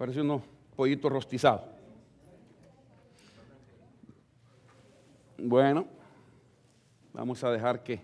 Parece 0.00 0.22
unos 0.22 0.40
pollitos 0.74 1.12
rostizados. 1.12 1.60
Bueno, 5.36 5.86
vamos 7.12 7.44
a 7.44 7.50
dejar 7.50 7.82
que 7.82 8.00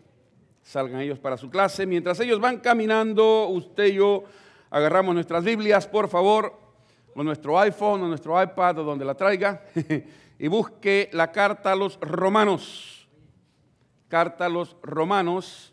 salgan 0.61 1.01
ellos 1.01 1.19
para 1.19 1.39
su 1.39 1.49
clase. 1.49 1.87
Mientras 1.87 2.21
ellos 2.21 2.39
van 2.39 2.59
caminando, 2.61 3.49
usted 3.49 3.87
y 3.87 3.95
yo 3.95 4.25
agarramos 4.69 5.15
nuestras 5.15 5.43
Biblias, 5.43 5.87
por 5.87 6.11
favor, 6.11 6.61
o 7.15 7.25
nuestro 7.25 7.59
iPhone 7.59 8.03
o 8.03 8.09
nuestro 8.09 8.43
iPad 8.43 8.81
o 8.81 8.85
donde 8.85 9.07
la 9.07 9.15
traiga, 9.15 9.65
y 10.39 10.49
busque 10.49 11.09
la 11.15 11.33
carta 11.33 11.73
a 11.73 11.77
los 11.77 11.99
romanos. 11.99 13.09
Carta 14.09 14.45
a 14.45 14.51
los 14.51 14.77
romanos, 14.83 15.73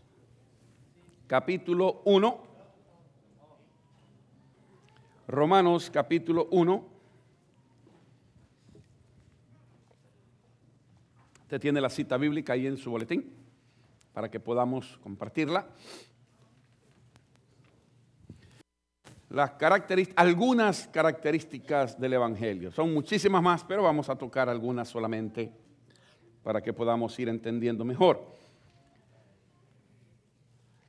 capítulo 1.27 2.01
1. 2.05 2.52
Romanos 5.34 5.89
capítulo 5.89 6.47
1. 6.52 6.86
Usted 11.42 11.59
tiene 11.59 11.82
la 11.82 11.89
cita 11.89 12.18
bíblica 12.18 12.54
ahí 12.54 12.68
en 12.68 12.78
su 12.78 12.92
boletín 12.92 13.33
para 14.14 14.29
que 14.29 14.39
podamos 14.39 15.00
compartirla. 15.01 15.65
Las 19.32 19.54
características, 19.54 20.23
algunas 20.23 20.87
características 20.89 22.00
del 22.00 22.14
Evangelio. 22.14 22.71
Son 22.71 22.93
muchísimas 22.93 23.42
más, 23.42 23.64
pero 23.64 23.81
vamos 23.81 24.09
a 24.09 24.15
tocar 24.15 24.50
algunas 24.50 24.87
solamente 24.87 25.51
para 26.43 26.61
que 26.61 26.73
podamos 26.73 27.18
ir 27.18 27.28
entendiendo 27.28 27.84
mejor. 27.84 28.23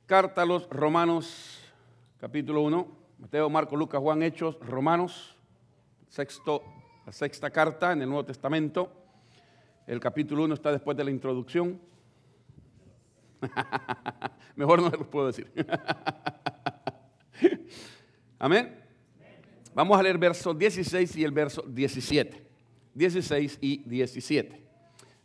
Carta 0.05 0.43
a 0.43 0.45
los 0.45 0.69
Romanos, 0.69 1.61
capítulo 2.19 2.61
1. 2.61 3.04
Mateo, 3.25 3.49
Marco, 3.49 3.75
Lucas, 3.75 3.99
Juan, 3.99 4.21
Hechos, 4.21 4.55
Romanos, 4.59 5.35
sexto, 6.09 6.61
la 7.07 7.11
sexta 7.11 7.49
carta 7.49 7.91
en 7.91 8.03
el 8.03 8.07
Nuevo 8.07 8.23
Testamento. 8.23 8.91
El 9.87 9.99
capítulo 9.99 10.43
1 10.43 10.53
está 10.53 10.71
después 10.71 10.95
de 10.95 11.05
la 11.05 11.09
introducción. 11.09 11.81
Mejor 14.55 14.79
no 14.79 14.91
lo 14.91 15.09
puedo 15.09 15.25
decir. 15.25 15.51
Amén. 18.37 18.79
Vamos 19.73 19.97
a 19.97 20.03
leer 20.03 20.19
verso 20.19 20.53
16 20.53 21.15
y 21.15 21.23
el 21.23 21.31
verso 21.31 21.63
17. 21.63 22.45
16 22.93 23.57
y 23.59 23.77
17. 23.89 24.61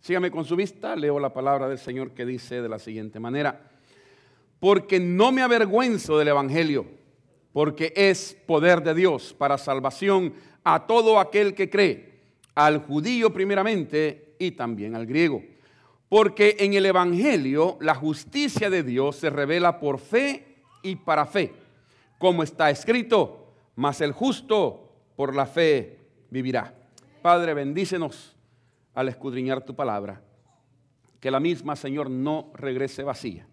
Sígame 0.01 0.31
con 0.31 0.47
su 0.47 0.57
vista, 0.57 0.97
leo 0.97 1.21
la 1.21 1.35
palabra 1.35 1.69
del 1.69 1.79
Señor 1.79 2.13
que 2.13 2.25
dice 2.25 2.63
de 2.63 2.69
la 2.71 2.79
siguiente 2.79 3.21
manera. 3.21 3.61
Porque 4.59 4.99
no 4.99 5.33
me 5.33 5.43
avergüenzo 5.43 6.17
del 6.17 6.29
Evangelio 6.29 6.99
porque 7.53 7.93
es 7.97 8.37
poder 8.47 8.83
de 8.83 8.95
Dios 8.95 9.35
para 9.37 9.59
salvación 9.59 10.35
a 10.65 10.87
todo 10.87 11.19
aquel 11.19 11.55
que 11.55 11.71
cree, 11.71 12.21
al 12.55 12.79
judío 12.79 13.33
primeramente 13.33 14.35
y 14.39 14.53
también 14.53 14.95
al 14.95 15.07
griego. 15.07 15.43
Porque 16.09 16.57
en 16.59 16.75
el 16.75 16.87
Evangelio 16.87 17.77
la 17.81 17.95
justicia 17.95 18.71
de 18.71 18.83
Dios 18.83 19.17
se 19.17 19.31
revela 19.31 19.79
por 19.79 19.99
fe 19.99 20.57
y 20.83 20.97
para 20.97 21.27
fe, 21.27 21.53
como 22.19 22.43
está 22.43 22.71
escrito, 22.71 23.53
mas 23.77 24.01
el 24.01 24.13
justo 24.13 24.93
por 25.17 25.35
la 25.35 25.47
fe 25.47 25.99
vivirá. 26.31 26.75
Padre, 27.23 27.55
bendícenos 27.55 28.37
al 28.95 29.09
escudriñar 29.09 29.65
tu 29.65 29.75
palabra. 29.75 30.23
Que 31.21 31.31
la 31.31 31.41
misma, 31.41 31.77
Señor, 31.77 32.11
no 32.11 32.51
regrese 32.55 33.03
vacía. 33.03 33.47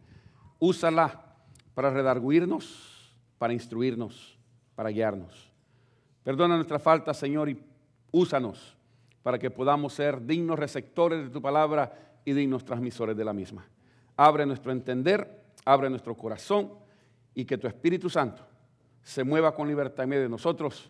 Úsala 0.59 1.35
para 1.73 1.89
redarguirnos, 1.89 2.96
para 3.37 3.53
instruirnos, 3.53 4.37
para 4.75 4.89
guiarnos. 4.89 5.51
Perdona 6.23 6.55
nuestra 6.55 6.79
falta, 6.79 7.13
Señor, 7.13 7.49
y 7.49 7.57
úsanos 8.11 8.75
para 9.23 9.37
que 9.37 9.51
podamos 9.51 9.93
ser 9.93 10.25
dignos 10.25 10.57
receptores 10.57 11.23
de 11.23 11.29
tu 11.29 11.41
palabra 11.41 12.17
y 12.23 12.33
dignos 12.33 12.63
transmisores 12.63 13.15
de 13.15 13.25
la 13.25 13.33
misma. 13.33 13.67
Abre 14.15 14.45
nuestro 14.45 14.71
entender, 14.71 15.43
abre 15.65 15.89
nuestro 15.89 16.15
corazón 16.15 16.71
y 17.33 17.45
que 17.45 17.57
tu 17.57 17.67
Espíritu 17.67 18.09
Santo 18.09 18.45
se 19.03 19.23
mueva 19.23 19.53
con 19.53 19.67
libertad 19.67 20.03
en 20.03 20.09
medio 20.09 20.23
de 20.23 20.29
nosotros 20.29 20.89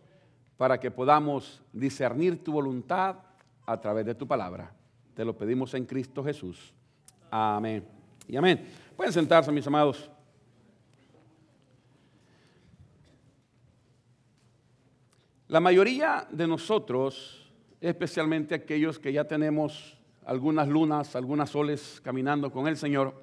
para 0.56 0.80
que 0.80 0.92
podamos 0.92 1.62
discernir 1.74 2.44
tu 2.44 2.52
voluntad 2.52 3.18
a 3.66 3.80
través 3.80 4.06
de 4.06 4.16
tu 4.16 4.28
palabra. 4.28 4.72
Te 5.14 5.26
lo 5.26 5.38
pedimos 5.38 5.74
en 5.74 5.86
Cristo 5.86 6.24
Jesús. 6.24 6.74
Amén. 7.30 7.86
Y 8.28 8.36
amén. 8.36 8.68
Pueden 8.96 9.14
sentarse, 9.14 9.52
mis 9.52 9.68
amados. 9.68 10.10
La 15.50 15.62
mayoría 15.62 16.28
de 16.30 16.46
nosotros, 16.46 17.50
especialmente 17.80 18.54
aquellos 18.54 19.00
que 19.00 19.14
ya 19.14 19.24
tenemos 19.24 19.98
algunas 20.26 20.68
lunas, 20.68 21.16
algunas 21.16 21.52
soles 21.52 22.02
caminando 22.04 22.52
con 22.52 22.68
el 22.68 22.76
Señor, 22.76 23.14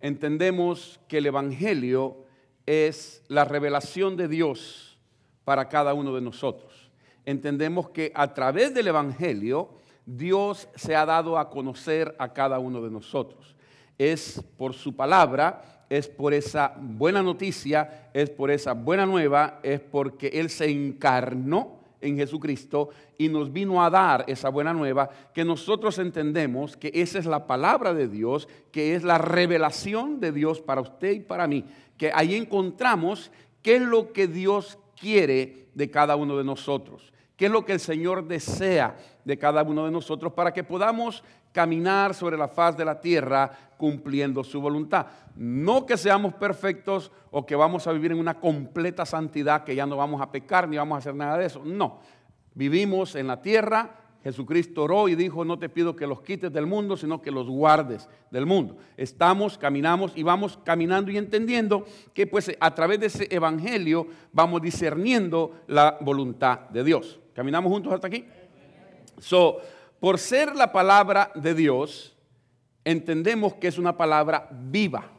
entendemos 0.00 0.98
que 1.06 1.18
el 1.18 1.26
Evangelio 1.26 2.24
es 2.66 3.22
la 3.28 3.44
revelación 3.44 4.16
de 4.16 4.26
Dios 4.26 4.98
para 5.44 5.68
cada 5.68 5.94
uno 5.94 6.12
de 6.12 6.20
nosotros. 6.20 6.90
Entendemos 7.24 7.90
que 7.90 8.10
a 8.12 8.34
través 8.34 8.74
del 8.74 8.88
Evangelio 8.88 9.68
Dios 10.04 10.68
se 10.74 10.96
ha 10.96 11.06
dado 11.06 11.38
a 11.38 11.48
conocer 11.48 12.16
a 12.18 12.32
cada 12.32 12.58
uno 12.58 12.82
de 12.82 12.90
nosotros. 12.90 13.54
Es 13.98 14.42
por 14.58 14.74
su 14.74 14.96
palabra 14.96 15.62
es 15.92 16.08
por 16.08 16.32
esa 16.32 16.74
buena 16.80 17.22
noticia, 17.22 18.08
es 18.14 18.30
por 18.30 18.50
esa 18.50 18.72
buena 18.72 19.04
nueva, 19.04 19.60
es 19.62 19.78
porque 19.78 20.28
Él 20.28 20.48
se 20.48 20.70
encarnó 20.70 21.80
en 22.00 22.16
Jesucristo 22.16 22.88
y 23.18 23.28
nos 23.28 23.52
vino 23.52 23.84
a 23.84 23.90
dar 23.90 24.24
esa 24.26 24.48
buena 24.48 24.72
nueva 24.72 25.10
que 25.34 25.44
nosotros 25.44 25.98
entendemos 25.98 26.78
que 26.78 26.90
esa 26.94 27.18
es 27.18 27.26
la 27.26 27.46
palabra 27.46 27.92
de 27.92 28.08
Dios, 28.08 28.48
que 28.70 28.94
es 28.94 29.02
la 29.02 29.18
revelación 29.18 30.18
de 30.18 30.32
Dios 30.32 30.62
para 30.62 30.80
usted 30.80 31.10
y 31.10 31.20
para 31.20 31.46
mí, 31.46 31.62
que 31.98 32.10
ahí 32.14 32.36
encontramos 32.36 33.30
qué 33.60 33.76
es 33.76 33.82
lo 33.82 34.14
que 34.14 34.26
Dios 34.26 34.78
quiere 34.98 35.66
de 35.74 35.90
cada 35.90 36.16
uno 36.16 36.38
de 36.38 36.44
nosotros, 36.44 37.12
qué 37.36 37.46
es 37.46 37.52
lo 37.52 37.66
que 37.66 37.74
el 37.74 37.80
Señor 37.80 38.26
desea 38.26 38.96
de 39.26 39.36
cada 39.36 39.62
uno 39.62 39.84
de 39.84 39.90
nosotros 39.90 40.32
para 40.32 40.54
que 40.54 40.64
podamos 40.64 41.22
caminar 41.52 42.14
sobre 42.14 42.36
la 42.36 42.48
faz 42.48 42.76
de 42.76 42.84
la 42.84 43.00
tierra 43.00 43.50
cumpliendo 43.76 44.42
su 44.42 44.60
voluntad. 44.60 45.06
No 45.36 45.86
que 45.86 45.96
seamos 45.96 46.34
perfectos 46.34 47.12
o 47.30 47.44
que 47.44 47.56
vamos 47.56 47.86
a 47.86 47.92
vivir 47.92 48.12
en 48.12 48.18
una 48.18 48.40
completa 48.40 49.04
santidad, 49.04 49.64
que 49.64 49.74
ya 49.74 49.86
no 49.86 49.96
vamos 49.96 50.20
a 50.20 50.30
pecar 50.30 50.68
ni 50.68 50.76
vamos 50.76 50.96
a 50.96 50.98
hacer 50.98 51.14
nada 51.14 51.36
de 51.38 51.46
eso. 51.46 51.62
No, 51.64 52.00
vivimos 52.54 53.14
en 53.14 53.26
la 53.26 53.40
tierra. 53.40 53.98
Jesucristo 54.22 54.84
oró 54.84 55.08
y 55.08 55.16
dijo, 55.16 55.44
no 55.44 55.58
te 55.58 55.68
pido 55.68 55.96
que 55.96 56.06
los 56.06 56.22
quites 56.22 56.52
del 56.52 56.64
mundo, 56.64 56.96
sino 56.96 57.20
que 57.20 57.32
los 57.32 57.48
guardes 57.48 58.08
del 58.30 58.46
mundo. 58.46 58.76
Estamos, 58.96 59.58
caminamos 59.58 60.12
y 60.14 60.22
vamos 60.22 60.60
caminando 60.62 61.10
y 61.10 61.18
entendiendo 61.18 61.84
que 62.14 62.28
pues 62.28 62.56
a 62.60 62.72
través 62.72 63.00
de 63.00 63.06
ese 63.06 63.26
evangelio 63.30 64.06
vamos 64.32 64.62
discerniendo 64.62 65.56
la 65.66 65.98
voluntad 66.00 66.68
de 66.70 66.84
Dios. 66.84 67.18
¿Caminamos 67.34 67.72
juntos 67.72 67.92
hasta 67.92 68.06
aquí? 68.06 68.24
So, 69.18 69.58
por 70.02 70.18
ser 70.18 70.56
la 70.56 70.72
palabra 70.72 71.30
de 71.36 71.54
Dios, 71.54 72.12
entendemos 72.84 73.54
que 73.54 73.68
es 73.68 73.78
una 73.78 73.96
palabra 73.96 74.48
viva, 74.50 75.12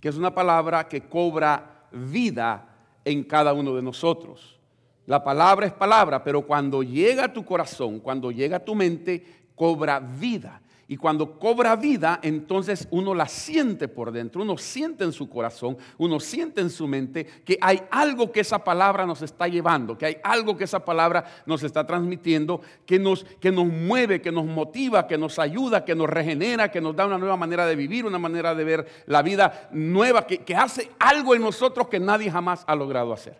que 0.00 0.08
es 0.08 0.16
una 0.16 0.34
palabra 0.34 0.88
que 0.88 1.02
cobra 1.02 1.86
vida 1.92 2.70
en 3.04 3.22
cada 3.22 3.52
uno 3.52 3.74
de 3.74 3.82
nosotros. 3.82 4.58
La 5.04 5.22
palabra 5.22 5.66
es 5.66 5.74
palabra, 5.74 6.24
pero 6.24 6.46
cuando 6.46 6.82
llega 6.82 7.26
a 7.26 7.32
tu 7.34 7.44
corazón, 7.44 8.00
cuando 8.00 8.30
llega 8.30 8.56
a 8.56 8.64
tu 8.64 8.74
mente, 8.74 9.50
cobra 9.54 10.00
vida. 10.00 10.62
Y 10.88 10.96
cuando 10.96 11.38
cobra 11.40 11.74
vida, 11.74 12.20
entonces 12.22 12.86
uno 12.92 13.12
la 13.12 13.26
siente 13.26 13.88
por 13.88 14.12
dentro, 14.12 14.42
uno 14.42 14.56
siente 14.56 15.02
en 15.02 15.12
su 15.12 15.28
corazón, 15.28 15.76
uno 15.98 16.20
siente 16.20 16.60
en 16.60 16.70
su 16.70 16.86
mente 16.86 17.26
que 17.44 17.58
hay 17.60 17.82
algo 17.90 18.30
que 18.30 18.40
esa 18.40 18.62
palabra 18.62 19.04
nos 19.04 19.20
está 19.20 19.48
llevando, 19.48 19.98
que 19.98 20.06
hay 20.06 20.16
algo 20.22 20.56
que 20.56 20.62
esa 20.62 20.84
palabra 20.84 21.24
nos 21.44 21.64
está 21.64 21.84
transmitiendo, 21.84 22.60
que 22.86 23.00
nos, 23.00 23.24
que 23.40 23.50
nos 23.50 23.66
mueve, 23.66 24.22
que 24.22 24.30
nos 24.30 24.46
motiva, 24.46 25.08
que 25.08 25.18
nos 25.18 25.40
ayuda, 25.40 25.84
que 25.84 25.96
nos 25.96 26.08
regenera, 26.08 26.70
que 26.70 26.80
nos 26.80 26.94
da 26.94 27.06
una 27.06 27.18
nueva 27.18 27.36
manera 27.36 27.66
de 27.66 27.74
vivir, 27.74 28.06
una 28.06 28.20
manera 28.20 28.54
de 28.54 28.62
ver 28.62 28.86
la 29.06 29.22
vida 29.22 29.68
nueva, 29.72 30.24
que, 30.24 30.38
que 30.38 30.54
hace 30.54 30.92
algo 31.00 31.34
en 31.34 31.42
nosotros 31.42 31.88
que 31.88 31.98
nadie 31.98 32.30
jamás 32.30 32.62
ha 32.64 32.76
logrado 32.76 33.12
hacer. 33.12 33.36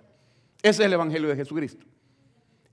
Ese 0.62 0.82
es 0.82 0.86
el 0.86 0.94
Evangelio 0.94 1.28
de 1.28 1.36
Jesucristo. 1.36 1.86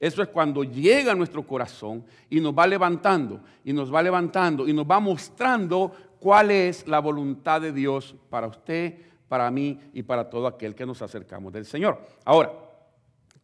Eso 0.03 0.21
es 0.21 0.27
cuando 0.27 0.65
llega 0.65 1.13
a 1.13 1.15
nuestro 1.15 1.47
corazón 1.47 2.03
y 2.29 2.41
nos 2.41 2.53
va 2.53 2.67
levantando, 2.67 3.39
y 3.63 3.71
nos 3.71 3.89
va 3.89 4.03
levantando, 4.03 4.67
y 4.67 4.73
nos 4.73 4.85
va 4.85 4.99
mostrando 4.99 5.93
cuál 6.19 6.51
es 6.51 6.85
la 6.85 6.99
voluntad 6.99 7.61
de 7.61 7.71
Dios 7.71 8.13
para 8.29 8.47
usted, 8.47 8.97
para 9.29 9.49
mí 9.49 9.79
y 9.93 10.03
para 10.03 10.29
todo 10.29 10.45
aquel 10.45 10.75
que 10.75 10.85
nos 10.85 11.01
acercamos 11.01 11.53
del 11.53 11.65
Señor. 11.65 12.01
Ahora, 12.25 12.51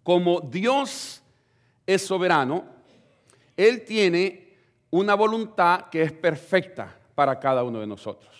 como 0.03 0.41
Dios 0.41 1.23
es 1.87 2.05
soberano, 2.05 2.65
Él 3.55 3.85
tiene 3.85 4.57
una 4.89 5.15
voluntad 5.15 5.85
que 5.89 6.01
es 6.01 6.11
perfecta 6.11 6.93
para 7.15 7.39
cada 7.39 7.63
uno 7.63 7.79
de 7.79 7.87
nosotros. 7.87 8.35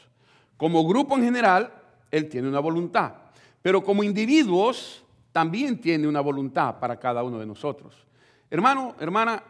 Como 0.57 0.85
grupo 0.85 1.15
en 1.15 1.23
general, 1.23 1.71
Él 2.11 2.27
tiene 2.27 2.49
una 2.49 2.59
voluntad, 2.59 3.13
pero 3.61 3.81
como 3.81 4.03
individuos 4.03 5.05
también 5.31 5.79
tiene 5.79 6.05
una 6.05 6.19
voluntad 6.19 6.79
para 6.79 6.99
cada 6.99 7.23
uno 7.23 7.39
de 7.39 7.45
nosotros. 7.45 8.08
Hermano, 8.49 8.95
hermana, 8.99 9.43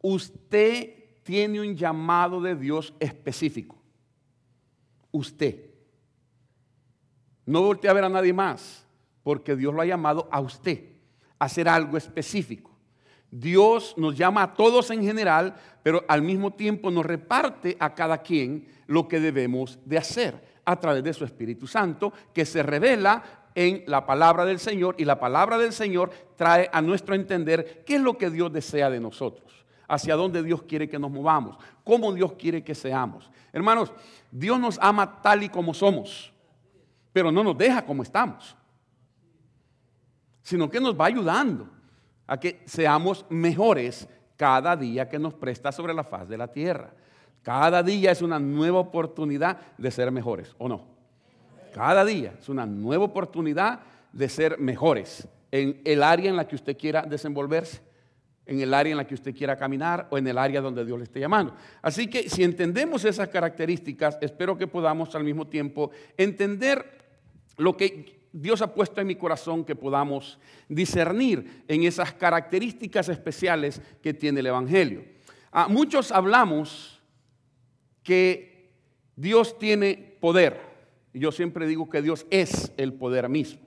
usted 0.00 0.94
tiene 1.22 1.60
un 1.60 1.76
llamado 1.76 2.40
de 2.40 2.54
Dios 2.54 2.94
específico. 3.00 3.76
Usted. 5.10 5.68
No 7.46 7.62
voltee 7.62 7.90
a 7.90 7.94
ver 7.94 8.04
a 8.04 8.08
nadie 8.08 8.32
más, 8.32 8.86
porque 9.22 9.56
Dios 9.56 9.74
lo 9.74 9.80
ha 9.80 9.86
llamado 9.86 10.28
a 10.30 10.40
usted 10.40 10.84
a 11.38 11.46
hacer 11.46 11.68
algo 11.68 11.96
específico. 11.96 12.70
Dios 13.30 13.94
nos 13.96 14.16
llama 14.16 14.42
a 14.42 14.54
todos 14.54 14.90
en 14.90 15.02
general, 15.02 15.54
pero 15.82 16.04
al 16.08 16.22
mismo 16.22 16.52
tiempo 16.52 16.90
nos 16.90 17.04
reparte 17.04 17.76
a 17.78 17.94
cada 17.94 18.18
quien 18.18 18.68
lo 18.86 19.06
que 19.06 19.20
debemos 19.20 19.78
de 19.84 19.98
hacer 19.98 20.60
a 20.64 20.76
través 20.76 21.02
de 21.02 21.12
su 21.12 21.24
Espíritu 21.24 21.66
Santo, 21.66 22.12
que 22.32 22.44
se 22.44 22.62
revela 22.62 23.37
en 23.54 23.84
la 23.86 24.06
palabra 24.06 24.44
del 24.44 24.58
Señor 24.58 24.94
y 24.98 25.04
la 25.04 25.18
palabra 25.18 25.58
del 25.58 25.72
Señor 25.72 26.10
trae 26.36 26.68
a 26.72 26.80
nuestro 26.80 27.14
entender 27.14 27.82
qué 27.84 27.96
es 27.96 28.00
lo 28.00 28.16
que 28.16 28.30
Dios 28.30 28.52
desea 28.52 28.90
de 28.90 29.00
nosotros, 29.00 29.64
hacia 29.86 30.16
dónde 30.16 30.42
Dios 30.42 30.62
quiere 30.62 30.88
que 30.88 30.98
nos 30.98 31.10
movamos, 31.10 31.56
cómo 31.84 32.12
Dios 32.12 32.32
quiere 32.34 32.62
que 32.62 32.74
seamos. 32.74 33.30
Hermanos, 33.52 33.92
Dios 34.30 34.58
nos 34.58 34.78
ama 34.80 35.20
tal 35.22 35.42
y 35.42 35.48
como 35.48 35.74
somos, 35.74 36.32
pero 37.12 37.32
no 37.32 37.42
nos 37.42 37.56
deja 37.56 37.84
como 37.84 38.02
estamos, 38.02 38.56
sino 40.42 40.70
que 40.70 40.80
nos 40.80 40.98
va 40.98 41.06
ayudando 41.06 41.68
a 42.26 42.38
que 42.38 42.62
seamos 42.66 43.24
mejores 43.28 44.08
cada 44.36 44.76
día 44.76 45.08
que 45.08 45.18
nos 45.18 45.34
presta 45.34 45.72
sobre 45.72 45.94
la 45.94 46.04
faz 46.04 46.28
de 46.28 46.38
la 46.38 46.48
tierra. 46.48 46.92
Cada 47.42 47.82
día 47.82 48.12
es 48.12 48.22
una 48.22 48.38
nueva 48.38 48.78
oportunidad 48.78 49.58
de 49.78 49.90
ser 49.90 50.10
mejores, 50.12 50.54
¿o 50.58 50.68
no? 50.68 50.97
Cada 51.72 52.04
día 52.04 52.34
es 52.38 52.48
una 52.48 52.66
nueva 52.66 53.04
oportunidad 53.04 53.80
de 54.12 54.28
ser 54.28 54.58
mejores 54.58 55.28
en 55.50 55.80
el 55.84 56.02
área 56.02 56.30
en 56.30 56.36
la 56.36 56.46
que 56.46 56.56
usted 56.56 56.76
quiera 56.76 57.02
desenvolverse, 57.02 57.80
en 58.46 58.60
el 58.60 58.72
área 58.72 58.92
en 58.92 58.96
la 58.96 59.06
que 59.06 59.14
usted 59.14 59.34
quiera 59.34 59.56
caminar 59.56 60.06
o 60.10 60.18
en 60.18 60.26
el 60.26 60.38
área 60.38 60.60
donde 60.60 60.84
Dios 60.84 60.98
le 60.98 61.04
esté 61.04 61.20
llamando. 61.20 61.54
Así 61.82 62.08
que 62.08 62.28
si 62.28 62.42
entendemos 62.42 63.04
esas 63.04 63.28
características, 63.28 64.18
espero 64.20 64.56
que 64.56 64.66
podamos 64.66 65.14
al 65.14 65.24
mismo 65.24 65.46
tiempo 65.46 65.90
entender 66.16 66.98
lo 67.56 67.76
que 67.76 68.18
Dios 68.32 68.62
ha 68.62 68.72
puesto 68.72 69.00
en 69.00 69.06
mi 69.06 69.16
corazón 69.16 69.64
que 69.64 69.74
podamos 69.74 70.38
discernir 70.68 71.64
en 71.66 71.82
esas 71.82 72.12
características 72.12 73.08
especiales 73.08 73.80
que 74.02 74.14
tiene 74.14 74.40
el 74.40 74.46
Evangelio. 74.46 75.04
Ah, 75.50 75.66
muchos 75.68 76.12
hablamos 76.12 77.00
que 78.02 78.72
Dios 79.16 79.58
tiene 79.58 80.16
poder. 80.20 80.67
Y 81.12 81.20
yo 81.20 81.32
siempre 81.32 81.66
digo 81.66 81.88
que 81.88 82.02
Dios 82.02 82.26
es 82.30 82.72
el 82.76 82.92
poder 82.92 83.28
mismo. 83.28 83.60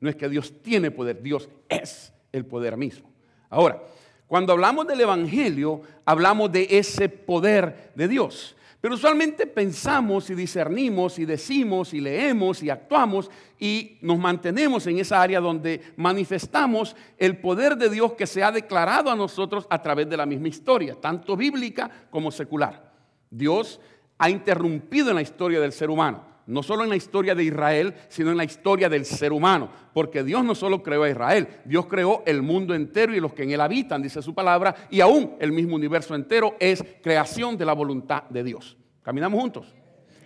No 0.00 0.08
es 0.08 0.16
que 0.16 0.28
Dios 0.28 0.54
tiene 0.62 0.90
poder, 0.90 1.22
Dios 1.22 1.48
es 1.68 2.12
el 2.32 2.44
poder 2.44 2.76
mismo. 2.76 3.10
Ahora, 3.50 3.82
cuando 4.26 4.52
hablamos 4.52 4.86
del 4.86 5.00
Evangelio, 5.00 5.82
hablamos 6.04 6.50
de 6.50 6.66
ese 6.70 7.08
poder 7.08 7.92
de 7.94 8.08
Dios. 8.08 8.56
Pero 8.84 8.96
usualmente 8.96 9.46
pensamos 9.46 10.28
y 10.28 10.34
discernimos 10.34 11.18
y 11.18 11.24
decimos 11.24 11.94
y 11.94 12.02
leemos 12.02 12.62
y 12.62 12.68
actuamos 12.68 13.30
y 13.58 13.96
nos 14.02 14.18
mantenemos 14.18 14.86
en 14.86 14.98
esa 14.98 15.22
área 15.22 15.40
donde 15.40 15.80
manifestamos 15.96 16.94
el 17.16 17.38
poder 17.38 17.78
de 17.78 17.88
Dios 17.88 18.12
que 18.12 18.26
se 18.26 18.42
ha 18.42 18.52
declarado 18.52 19.10
a 19.10 19.16
nosotros 19.16 19.66
a 19.70 19.80
través 19.80 20.06
de 20.10 20.18
la 20.18 20.26
misma 20.26 20.48
historia, 20.48 21.00
tanto 21.00 21.34
bíblica 21.34 21.90
como 22.10 22.30
secular. 22.30 22.92
Dios 23.30 23.80
ha 24.18 24.28
interrumpido 24.28 25.08
en 25.08 25.16
la 25.16 25.22
historia 25.22 25.60
del 25.60 25.72
ser 25.72 25.88
humano, 25.88 26.22
no 26.46 26.62
solo 26.62 26.84
en 26.84 26.90
la 26.90 26.96
historia 26.96 27.34
de 27.34 27.44
Israel, 27.44 27.94
sino 28.08 28.30
en 28.30 28.36
la 28.36 28.44
historia 28.44 28.88
del 28.88 29.04
ser 29.04 29.32
humano, 29.32 29.70
porque 29.92 30.22
Dios 30.22 30.44
no 30.44 30.54
solo 30.54 30.82
creó 30.82 31.04
a 31.04 31.10
Israel, 31.10 31.48
Dios 31.64 31.86
creó 31.86 32.22
el 32.26 32.42
mundo 32.42 32.74
entero 32.74 33.14
y 33.14 33.20
los 33.20 33.32
que 33.32 33.44
en 33.44 33.52
él 33.52 33.60
habitan, 33.60 34.02
dice 34.02 34.22
su 34.22 34.34
palabra, 34.34 34.74
y 34.90 35.00
aún 35.00 35.36
el 35.40 35.52
mismo 35.52 35.76
universo 35.76 36.14
entero 36.14 36.56
es 36.60 36.84
creación 37.02 37.56
de 37.56 37.64
la 37.64 37.72
voluntad 37.72 38.24
de 38.24 38.44
Dios. 38.44 38.76
Caminamos 39.02 39.40
juntos. 39.40 39.74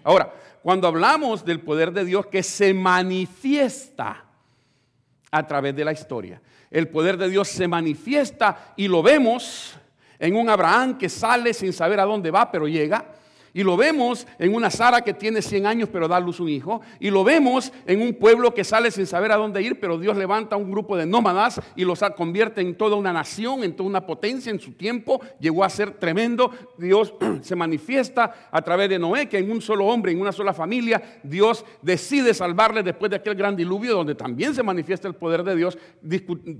Ahora, 0.04 0.32
cuando 0.62 0.88
hablamos 0.88 1.44
del 1.44 1.60
poder 1.60 1.92
de 1.92 2.04
Dios 2.04 2.26
que 2.26 2.42
se 2.42 2.74
manifiesta 2.74 4.24
a 5.30 5.46
través 5.46 5.74
de 5.76 5.84
la 5.84 5.92
historia, 5.92 6.40
el 6.70 6.88
poder 6.88 7.16
de 7.16 7.28
Dios 7.28 7.48
se 7.48 7.68
manifiesta 7.68 8.74
y 8.76 8.88
lo 8.88 9.02
vemos 9.02 9.78
en 10.18 10.36
un 10.36 10.48
Abraham 10.48 10.98
que 10.98 11.08
sale 11.08 11.54
sin 11.54 11.72
saber 11.72 12.00
a 12.00 12.04
dónde 12.04 12.30
va, 12.30 12.50
pero 12.50 12.66
llega. 12.66 13.14
Y 13.54 13.62
lo 13.62 13.76
vemos 13.76 14.26
en 14.38 14.54
una 14.54 14.70
Sara 14.70 15.02
que 15.02 15.14
tiene 15.14 15.42
100 15.42 15.66
años 15.66 15.88
pero 15.92 16.08
da 16.08 16.16
a 16.16 16.20
luz 16.20 16.40
un 16.40 16.48
hijo. 16.48 16.80
Y 17.00 17.10
lo 17.10 17.24
vemos 17.24 17.72
en 17.86 18.02
un 18.02 18.14
pueblo 18.14 18.54
que 18.54 18.64
sale 18.64 18.90
sin 18.90 19.06
saber 19.06 19.32
a 19.32 19.36
dónde 19.36 19.62
ir, 19.62 19.78
pero 19.78 19.98
Dios 19.98 20.16
levanta 20.16 20.56
un 20.56 20.70
grupo 20.70 20.96
de 20.96 21.06
nómadas 21.06 21.60
y 21.76 21.84
los 21.84 22.02
convierte 22.16 22.60
en 22.60 22.76
toda 22.76 22.96
una 22.96 23.12
nación, 23.12 23.64
en 23.64 23.74
toda 23.74 23.88
una 23.88 24.06
potencia 24.06 24.50
en 24.50 24.60
su 24.60 24.72
tiempo. 24.72 25.20
Llegó 25.40 25.64
a 25.64 25.68
ser 25.68 25.92
tremendo. 25.92 26.50
Dios 26.76 27.14
se 27.42 27.56
manifiesta 27.56 28.48
a 28.50 28.62
través 28.62 28.88
de 28.88 28.98
Noé, 28.98 29.28
que 29.28 29.38
en 29.38 29.50
un 29.50 29.60
solo 29.60 29.86
hombre, 29.86 30.12
en 30.12 30.20
una 30.20 30.32
sola 30.32 30.52
familia, 30.52 31.20
Dios 31.22 31.64
decide 31.82 32.34
salvarle 32.34 32.82
después 32.82 33.10
de 33.10 33.16
aquel 33.16 33.34
gran 33.34 33.56
diluvio 33.56 33.94
donde 33.94 34.14
también 34.14 34.54
se 34.54 34.62
manifiesta 34.62 35.08
el 35.08 35.14
poder 35.14 35.42
de 35.42 35.56
Dios. 35.56 35.78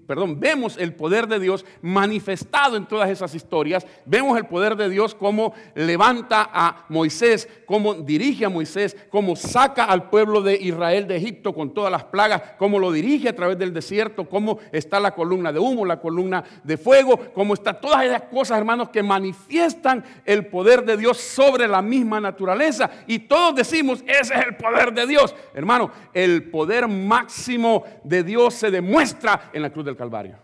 Perdón, 0.07 0.41
vemos 0.41 0.77
el 0.79 0.95
poder 0.95 1.27
de 1.27 1.39
Dios 1.39 1.65
manifestado 1.83 2.77
en 2.77 2.87
todas 2.87 3.11
esas 3.11 3.35
historias. 3.35 3.87
Vemos 4.05 4.37
el 4.39 4.47
poder 4.47 4.77
de 4.77 4.89
Dios 4.89 5.15
como 5.15 5.55
levanta 5.75 6.49
a 6.53 6.78
Moisés, 6.89 7.49
cómo 7.67 7.95
dirige 7.95 8.45
a 8.45 8.49
Moisés, 8.49 8.97
cómo 9.11 9.37
saca 9.37 9.85
al 9.85 10.09
pueblo 10.09 10.43
de 10.43 10.55
Israel 10.57 11.07
de 11.07 11.17
Egipto 11.17 11.55
con 11.55 11.75
todas 11.75 11.91
las 11.91 12.05
plagas, 12.05 12.43
cómo 12.59 12.79
lo 12.79 12.93
dirige 12.93 13.29
a 13.29 13.37
través 13.37 13.59
del 13.59 13.75
desierto, 13.75 14.29
cómo 14.29 14.59
está 14.73 15.01
la 15.01 15.15
columna 15.15 15.53
de 15.53 15.59
humo, 15.59 15.85
la 15.85 16.01
columna 16.01 16.45
de 16.65 16.77
fuego, 16.77 17.19
cómo 17.35 17.55
está 17.55 17.75
todas 17.75 18.05
esas 18.05 18.23
cosas, 18.23 18.59
hermanos, 18.59 18.91
que 18.91 19.03
manifiestan 19.03 20.05
el 20.25 20.47
poder 20.47 20.85
de 20.85 20.97
Dios 20.97 21.19
sobre 21.19 21.69
la 21.69 21.83
misma 21.83 22.21
naturaleza. 22.21 22.91
Y 23.07 23.21
todos 23.21 23.55
decimos, 23.55 24.03
ese 24.07 24.35
es 24.35 24.47
el 24.47 24.57
poder 24.57 24.93
de 24.93 25.07
Dios. 25.07 25.35
Hermano, 25.55 25.91
el 26.13 26.51
poder 26.51 26.89
máximo 26.89 27.85
de 28.05 28.23
Dios 28.23 28.55
se 28.55 28.71
demuestra 28.71 29.51
en 29.53 29.63
la 29.63 29.71
cruz 29.71 29.85
del 29.85 29.97
Calvario. 29.97 30.37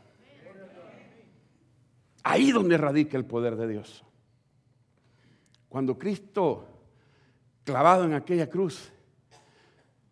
Ahí 2.22 2.52
donde 2.52 2.78
radica 2.78 3.16
el 3.16 3.24
poder 3.24 3.56
de 3.56 3.68
Dios. 3.68 4.03
Cuando 5.74 5.98
Cristo, 5.98 6.68
clavado 7.64 8.04
en 8.04 8.14
aquella 8.14 8.48
cruz, 8.48 8.92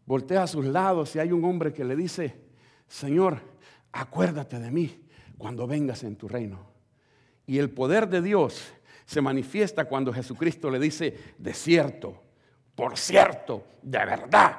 voltea 0.05 0.43
a 0.43 0.47
sus 0.49 0.65
lados 0.65 1.15
y 1.15 1.21
hay 1.21 1.31
un 1.31 1.45
hombre 1.45 1.73
que 1.73 1.85
le 1.85 1.95
dice, 1.95 2.35
Señor, 2.89 3.39
acuérdate 3.93 4.59
de 4.59 4.73
mí 4.73 5.05
cuando 5.39 5.69
vengas 5.69 6.03
en 6.03 6.17
tu 6.17 6.27
reino. 6.27 6.67
Y 7.47 7.59
el 7.59 7.71
poder 7.71 8.09
de 8.09 8.23
Dios 8.23 8.73
se 9.05 9.21
manifiesta 9.21 9.85
cuando 9.85 10.13
Jesucristo 10.13 10.69
le 10.69 10.81
dice, 10.81 11.17
de 11.39 11.55
cierto, 11.55 12.21
por 12.75 12.99
cierto, 12.99 13.65
de 13.83 13.99
verdad, 13.99 14.59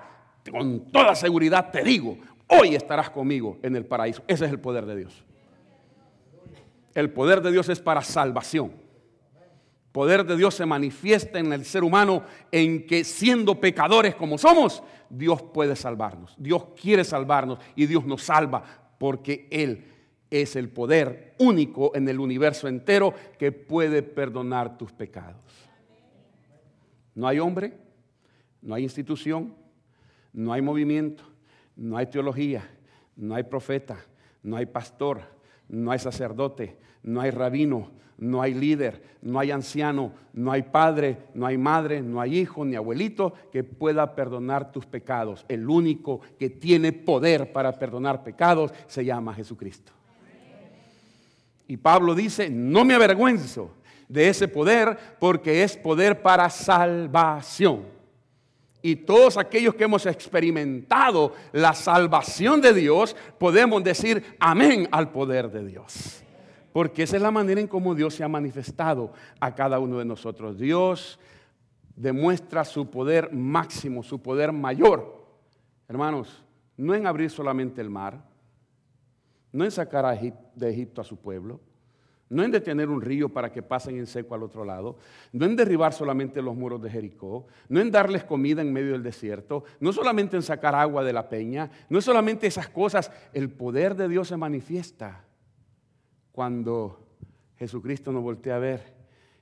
con 0.49 0.89
toda 0.89 1.15
seguridad 1.15 1.69
te 1.69 1.83
digo, 1.83 2.17
hoy 2.47 2.75
estarás 2.75 3.09
conmigo 3.09 3.57
en 3.61 3.75
el 3.75 3.85
paraíso. 3.85 4.23
Ese 4.25 4.45
es 4.45 4.51
el 4.51 4.61
poder 4.61 4.85
de 4.85 4.95
Dios. 4.95 5.25
El 6.93 7.11
poder 7.11 7.41
de 7.41 7.51
Dios 7.51 7.67
es 7.67 7.81
para 7.81 8.01
salvación 8.03 8.82
poder 9.93 10.25
de 10.25 10.35
Dios 10.35 10.55
se 10.55 10.65
manifiesta 10.65 11.39
en 11.39 11.53
el 11.53 11.63
ser 11.63 11.83
humano 11.83 12.23
en 12.51 12.85
que 12.85 13.05
siendo 13.05 13.61
pecadores 13.61 14.15
como 14.15 14.37
somos, 14.37 14.83
Dios 15.09 15.41
puede 15.41 15.75
salvarnos. 15.77 16.35
Dios 16.37 16.65
quiere 16.81 17.05
salvarnos 17.05 17.59
y 17.75 17.85
Dios 17.85 18.05
nos 18.05 18.23
salva 18.23 18.63
porque 18.97 19.47
Él 19.51 19.85
es 20.31 20.55
el 20.55 20.69
poder 20.69 21.35
único 21.37 21.95
en 21.95 22.09
el 22.09 22.19
universo 22.19 22.67
entero 22.67 23.13
que 23.37 23.51
puede 23.51 24.01
perdonar 24.01 24.79
tus 24.79 24.91
pecados. 24.91 25.39
No 27.13 27.27
hay 27.27 27.37
hombre, 27.37 27.77
no 28.63 28.73
hay 28.73 28.83
institución, 28.83 29.53
no 30.33 30.51
hay 30.53 30.63
movimiento, 30.63 31.23
no 31.75 31.97
hay 31.97 32.07
teología, 32.07 32.67
no 33.15 33.35
hay 33.35 33.43
profeta, 33.43 34.03
no 34.41 34.57
hay 34.57 34.65
pastor, 34.65 35.21
no 35.73 35.91
hay 35.91 35.99
sacerdote, 35.99 36.77
no 37.01 37.19
hay 37.19 37.31
rabino, 37.31 37.89
no 38.17 38.41
hay 38.41 38.53
líder, 38.53 39.01
no 39.23 39.39
hay 39.39 39.49
anciano, 39.49 40.13
no 40.33 40.51
hay 40.51 40.61
padre, 40.61 41.17
no 41.33 41.47
hay 41.47 41.57
madre, 41.57 42.01
no 42.01 42.21
hay 42.21 42.37
hijo 42.37 42.63
ni 42.63 42.75
abuelito 42.75 43.33
que 43.51 43.63
pueda 43.63 44.15
perdonar 44.15 44.71
tus 44.71 44.85
pecados. 44.85 45.45
El 45.49 45.67
único 45.67 46.21
que 46.37 46.51
tiene 46.51 46.93
poder 46.93 47.51
para 47.51 47.71
perdonar 47.79 48.23
pecados 48.23 48.71
se 48.85 49.03
llama 49.03 49.33
Jesucristo. 49.33 49.91
Y 51.67 51.77
Pablo 51.77 52.13
dice, 52.13 52.51
no 52.51 52.85
me 52.85 52.93
avergüenzo 52.93 53.71
de 54.07 54.29
ese 54.29 54.47
poder 54.47 54.95
porque 55.19 55.63
es 55.63 55.75
poder 55.75 56.21
para 56.21 56.51
salvación. 56.51 57.92
Y 58.85 58.97
todos 58.97 59.37
aquellos 59.37 59.75
que 59.75 59.85
hemos 59.85 60.05
experimentado 60.05 61.33
la 61.53 61.73
salvación 61.73 62.59
de 62.59 62.73
Dios, 62.73 63.15
podemos 63.39 63.81
decir 63.81 64.35
amén 64.41 64.89
al 64.91 65.09
poder 65.09 65.49
de 65.49 65.65
Dios. 65.65 66.21
Porque 66.73 67.03
esa 67.03 67.15
es 67.15 67.21
la 67.21 67.31
manera 67.31 67.61
en 67.61 67.67
cómo 67.67 67.95
Dios 67.95 68.13
se 68.13 68.25
ha 68.25 68.27
manifestado 68.27 69.13
a 69.39 69.55
cada 69.55 69.79
uno 69.79 69.99
de 69.99 70.05
nosotros. 70.05 70.59
Dios 70.59 71.17
demuestra 71.95 72.65
su 72.65 72.89
poder 72.89 73.31
máximo, 73.31 74.03
su 74.03 74.21
poder 74.21 74.51
mayor. 74.51 75.27
Hermanos, 75.87 76.43
no 76.75 76.93
en 76.93 77.07
abrir 77.07 77.29
solamente 77.29 77.79
el 77.79 77.89
mar, 77.89 78.21
no 79.53 79.63
en 79.63 79.71
sacar 79.71 80.19
de 80.55 80.69
Egipto 80.69 80.99
a 80.99 81.05
su 81.05 81.15
pueblo, 81.15 81.61
no 82.33 82.43
en 82.43 82.51
detener 82.51 82.89
un 82.89 83.01
río 83.01 83.29
para 83.29 83.51
que 83.51 83.61
pasen 83.61 83.97
en 83.97 84.07
seco 84.07 84.35
al 84.35 84.43
otro 84.43 84.65
lado, 84.65 84.97
no 85.31 85.45
en 85.45 85.55
derribar 85.55 85.93
solamente 85.93 86.41
los 86.41 86.55
muros 86.55 86.81
de 86.81 86.89
Jericó, 86.89 87.47
no 87.69 87.79
en 87.79 87.91
darles 87.91 88.23
comida 88.23 88.61
en 88.61 88.73
medio 88.73 88.93
del 88.93 89.03
desierto, 89.03 89.63
no 89.79 89.93
solamente 89.93 90.35
en 90.35 90.43
sacar 90.43 90.75
agua 90.75 91.03
de 91.03 91.13
la 91.13 91.29
peña, 91.29 91.69
no 91.89 91.99
es 91.99 92.05
solamente 92.05 92.47
esas 92.47 92.69
cosas, 92.69 93.11
el 93.33 93.49
poder 93.49 93.95
de 93.95 94.07
Dios 94.07 94.27
se 94.27 94.37
manifiesta 94.37 95.25
cuando 96.31 97.07
Jesucristo 97.57 98.11
nos 98.11 98.23
voltea 98.23 98.55
a 98.55 98.59
ver 98.59 98.93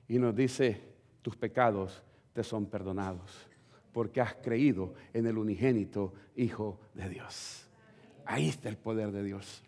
y 0.06 0.18
nos 0.18 0.36
dice, 0.36 0.80
tus 1.22 1.36
pecados 1.36 2.02
te 2.32 2.44
son 2.44 2.66
perdonados, 2.66 3.48
porque 3.92 4.20
has 4.20 4.34
creído 4.34 4.94
en 5.12 5.26
el 5.26 5.38
unigénito 5.38 6.12
Hijo 6.36 6.80
de 6.94 7.08
Dios. 7.08 7.68
Ahí 8.24 8.48
está 8.48 8.68
el 8.68 8.76
poder 8.76 9.12
de 9.12 9.22
Dios. 9.22 9.62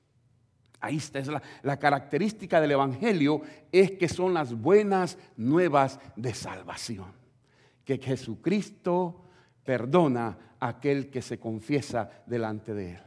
Ahí 0.84 0.98
está, 0.98 1.18
es 1.18 1.30
la, 1.62 1.78
característica 1.78 2.60
del 2.60 2.72
Evangelio, 2.72 3.40
es 3.72 3.92
que 3.92 4.06
son 4.06 4.34
las 4.34 4.52
buenas 4.52 5.16
nuevas 5.34 5.98
de 6.14 6.34
salvación. 6.34 7.06
Que 7.86 7.96
Jesucristo 7.96 9.24
perdona 9.64 10.36
a 10.60 10.68
aquel 10.68 11.08
que 11.08 11.22
se 11.22 11.38
confiesa 11.38 12.10
delante 12.26 12.74
de 12.74 12.90
Él. 12.96 13.02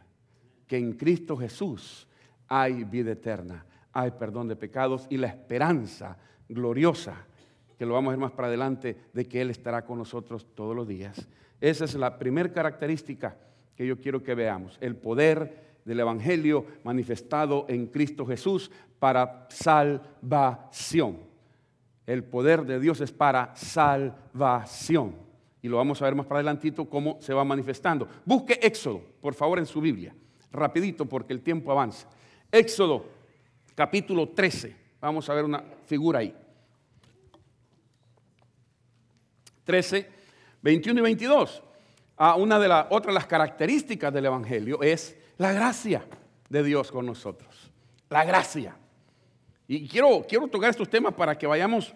Que 0.65 0.79
en 0.79 0.93
Cristo 0.93 1.37
Jesús 1.37 2.07
hay 2.47 2.83
vida 2.83 3.11
eterna, 3.11 3.63
hay 3.93 4.09
perdón 4.09 4.47
de 4.47 4.55
pecados 4.55 5.05
y 5.11 5.17
la 5.17 5.27
esperanza 5.27 6.17
gloriosa, 6.49 7.27
que 7.77 7.85
lo 7.85 7.93
vamos 7.93 8.09
a 8.09 8.11
ver 8.13 8.19
más 8.19 8.31
para 8.31 8.47
adelante, 8.47 8.97
de 9.13 9.27
que 9.27 9.39
Él 9.39 9.51
estará 9.51 9.85
con 9.85 9.99
nosotros 9.99 10.47
todos 10.55 10.75
los 10.75 10.87
días. 10.87 11.27
Esa 11.61 11.85
es 11.85 11.93
la 11.93 12.17
primera 12.17 12.51
característica 12.51 13.37
que 13.75 13.85
yo 13.85 13.99
quiero 13.99 14.23
que 14.23 14.33
veamos, 14.33 14.79
el 14.81 14.95
poder 14.95 15.66
del 15.87 16.01
Evangelio 16.01 16.65
manifestado 16.83 17.65
en 17.69 17.87
Cristo 17.87 18.25
Jesús 18.25 18.69
para 18.99 19.47
salvación. 19.49 21.19
El 22.05 22.25
poder 22.25 22.65
de 22.65 22.77
Dios 22.77 22.99
es 22.99 23.13
para 23.13 23.55
salvación. 23.55 25.15
Y 25.61 25.69
lo 25.69 25.77
vamos 25.77 26.01
a 26.01 26.05
ver 26.05 26.13
más 26.13 26.25
para 26.25 26.39
adelantito 26.39 26.89
cómo 26.89 27.17
se 27.21 27.33
va 27.33 27.45
manifestando. 27.45 28.05
Busque 28.25 28.59
Éxodo, 28.61 29.01
por 29.21 29.33
favor, 29.33 29.59
en 29.59 29.65
su 29.65 29.79
Biblia. 29.79 30.13
Rapidito, 30.51 31.05
porque 31.05 31.31
el 31.31 31.41
tiempo 31.41 31.71
avanza. 31.71 32.09
Éxodo, 32.51 33.05
capítulo 33.73 34.27
13. 34.27 34.75
Vamos 34.99 35.29
a 35.29 35.33
ver 35.33 35.45
una 35.45 35.63
figura 35.85 36.19
ahí. 36.19 36.35
13, 39.63 40.09
21 40.61 40.99
y 40.99 41.03
22. 41.03 41.63
Ah, 42.17 42.35
una 42.35 42.59
de 42.59 42.67
las 42.67 42.87
otras 42.89 43.13
las 43.13 43.25
características 43.25 44.13
del 44.13 44.25
Evangelio 44.25 44.81
es 44.81 45.16
la 45.37 45.53
gracia 45.53 46.03
de 46.49 46.63
Dios 46.63 46.91
con 46.91 47.05
nosotros. 47.05 47.71
La 48.09 48.23
gracia. 48.25 48.75
Y 49.67 49.87
quiero, 49.87 50.25
quiero 50.27 50.47
tocar 50.47 50.69
estos 50.69 50.89
temas 50.89 51.13
para 51.13 51.37
que 51.37 51.45
vayamos 51.45 51.93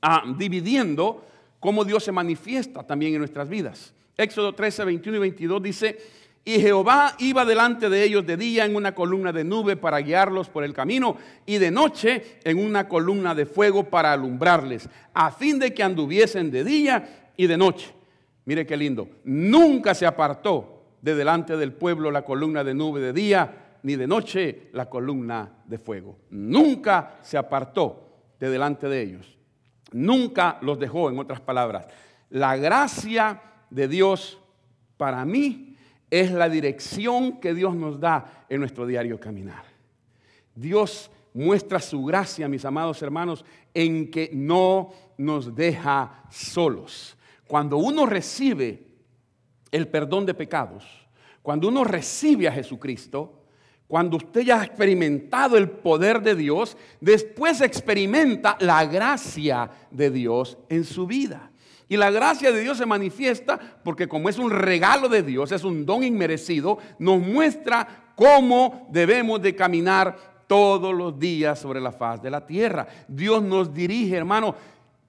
ah, 0.00 0.24
dividiendo 0.36 1.24
cómo 1.60 1.84
Dios 1.84 2.04
se 2.04 2.12
manifiesta 2.12 2.82
también 2.82 3.12
en 3.12 3.18
nuestras 3.18 3.48
vidas. 3.48 3.92
Éxodo 4.16 4.54
13, 4.54 4.84
21 4.84 5.16
y 5.16 5.20
22 5.20 5.62
dice, 5.62 5.98
y 6.44 6.60
Jehová 6.60 7.16
iba 7.18 7.44
delante 7.44 7.90
de 7.90 8.04
ellos 8.04 8.24
de 8.24 8.36
día 8.36 8.64
en 8.64 8.76
una 8.76 8.94
columna 8.94 9.32
de 9.32 9.44
nube 9.44 9.76
para 9.76 9.98
guiarlos 9.98 10.48
por 10.48 10.64
el 10.64 10.72
camino 10.72 11.16
y 11.44 11.58
de 11.58 11.70
noche 11.70 12.38
en 12.44 12.58
una 12.58 12.88
columna 12.88 13.34
de 13.34 13.46
fuego 13.46 13.90
para 13.90 14.12
alumbrarles, 14.12 14.88
a 15.12 15.32
fin 15.32 15.58
de 15.58 15.74
que 15.74 15.82
anduviesen 15.82 16.50
de 16.50 16.64
día 16.64 17.32
y 17.36 17.46
de 17.46 17.56
noche. 17.56 17.92
Mire 18.44 18.64
qué 18.64 18.76
lindo. 18.76 19.08
Nunca 19.24 19.92
se 19.92 20.06
apartó 20.06 20.75
de 21.06 21.14
delante 21.14 21.56
del 21.56 21.72
pueblo 21.72 22.10
la 22.10 22.24
columna 22.24 22.64
de 22.64 22.74
nube 22.74 22.98
de 23.00 23.12
día, 23.12 23.78
ni 23.84 23.94
de 23.94 24.08
noche 24.08 24.70
la 24.72 24.90
columna 24.90 25.48
de 25.64 25.78
fuego. 25.78 26.18
Nunca 26.30 27.18
se 27.22 27.38
apartó 27.38 28.08
de 28.40 28.50
delante 28.50 28.88
de 28.88 29.02
ellos. 29.02 29.38
Nunca 29.92 30.58
los 30.62 30.80
dejó, 30.80 31.08
en 31.08 31.20
otras 31.20 31.40
palabras. 31.40 31.86
La 32.30 32.56
gracia 32.56 33.40
de 33.70 33.86
Dios 33.86 34.40
para 34.96 35.24
mí 35.24 35.76
es 36.10 36.32
la 36.32 36.48
dirección 36.48 37.38
que 37.38 37.54
Dios 37.54 37.76
nos 37.76 38.00
da 38.00 38.44
en 38.48 38.58
nuestro 38.58 38.84
diario 38.84 39.20
caminar. 39.20 39.62
Dios 40.56 41.08
muestra 41.34 41.78
su 41.78 42.04
gracia, 42.04 42.48
mis 42.48 42.64
amados 42.64 43.00
hermanos, 43.00 43.44
en 43.72 44.10
que 44.10 44.30
no 44.32 44.90
nos 45.18 45.54
deja 45.54 46.24
solos. 46.30 47.16
Cuando 47.46 47.76
uno 47.76 48.06
recibe 48.06 48.85
el 49.76 49.88
perdón 49.88 50.26
de 50.26 50.34
pecados, 50.34 50.84
cuando 51.42 51.68
uno 51.68 51.84
recibe 51.84 52.48
a 52.48 52.52
Jesucristo, 52.52 53.42
cuando 53.86 54.16
usted 54.16 54.40
ya 54.40 54.60
ha 54.60 54.64
experimentado 54.64 55.56
el 55.56 55.70
poder 55.70 56.20
de 56.20 56.34
Dios, 56.34 56.76
después 57.00 57.60
experimenta 57.60 58.56
la 58.58 58.84
gracia 58.84 59.70
de 59.90 60.10
Dios 60.10 60.58
en 60.68 60.84
su 60.84 61.06
vida. 61.06 61.52
Y 61.88 61.96
la 61.96 62.10
gracia 62.10 62.50
de 62.50 62.62
Dios 62.62 62.78
se 62.78 62.86
manifiesta 62.86 63.60
porque 63.84 64.08
como 64.08 64.28
es 64.28 64.38
un 64.38 64.50
regalo 64.50 65.08
de 65.08 65.22
Dios, 65.22 65.52
es 65.52 65.62
un 65.62 65.86
don 65.86 66.02
inmerecido, 66.02 66.78
nos 66.98 67.20
muestra 67.20 68.12
cómo 68.16 68.88
debemos 68.90 69.40
de 69.40 69.54
caminar 69.54 70.36
todos 70.48 70.92
los 70.94 71.16
días 71.18 71.58
sobre 71.58 71.80
la 71.80 71.92
faz 71.92 72.20
de 72.22 72.30
la 72.30 72.44
tierra. 72.44 72.88
Dios 73.06 73.42
nos 73.42 73.72
dirige, 73.72 74.16
hermano. 74.16 74.54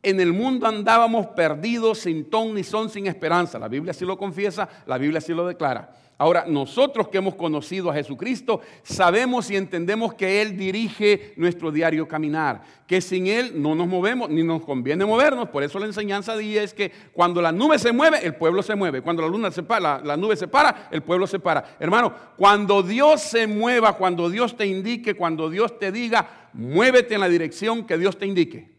En 0.03 0.19
el 0.19 0.31
mundo 0.31 0.67
andábamos 0.67 1.27
perdidos, 1.27 1.99
sin 1.99 2.29
ton 2.29 2.53
ni 2.53 2.63
son, 2.63 2.89
sin 2.89 3.07
esperanza. 3.07 3.57
La 3.57 3.67
Biblia 3.67 3.91
así 3.91 4.05
lo 4.05 4.17
confiesa, 4.17 4.69
la 4.85 4.97
Biblia 4.97 5.17
así 5.17 5.33
lo 5.33 5.47
declara. 5.47 5.91
Ahora, 6.19 6.45
nosotros 6.47 7.09
que 7.09 7.19
hemos 7.19 7.35
conocido 7.35 7.91
a 7.91 7.93
Jesucristo, 7.93 8.61
sabemos 8.81 9.51
y 9.51 9.55
entendemos 9.55 10.15
que 10.15 10.41
Él 10.41 10.57
dirige 10.57 11.33
nuestro 11.37 11.71
diario 11.71 12.07
caminar, 12.07 12.63
que 12.87 13.01
sin 13.01 13.27
Él 13.27 13.61
no 13.61 13.75
nos 13.75 13.87
movemos, 13.87 14.27
ni 14.27 14.41
nos 14.41 14.63
conviene 14.63 15.05
movernos. 15.05 15.49
Por 15.49 15.61
eso 15.61 15.77
la 15.77 15.85
enseñanza 15.85 16.35
de 16.35 16.63
es 16.63 16.73
que 16.73 16.91
cuando 17.13 17.39
la 17.39 17.51
nube 17.51 17.77
se 17.77 17.91
mueve, 17.91 18.25
el 18.25 18.33
pueblo 18.33 18.63
se 18.63 18.75
mueve. 18.75 19.01
Cuando 19.01 19.21
la, 19.21 19.27
luna 19.27 19.51
se 19.51 19.61
la 19.61 20.17
nube 20.17 20.35
se 20.35 20.47
para, 20.47 20.89
el 20.89 21.03
pueblo 21.03 21.27
se 21.27 21.37
para. 21.37 21.77
Hermano, 21.79 22.11
cuando 22.35 22.81
Dios 22.81 23.21
se 23.21 23.45
mueva, 23.45 23.93
cuando 23.93 24.27
Dios 24.27 24.57
te 24.57 24.65
indique, 24.65 25.13
cuando 25.13 25.51
Dios 25.51 25.77
te 25.77 25.91
diga, 25.91 26.49
muévete 26.53 27.13
en 27.13 27.21
la 27.21 27.29
dirección 27.29 27.85
que 27.85 27.97
Dios 27.97 28.17
te 28.17 28.25
indique. 28.25 28.76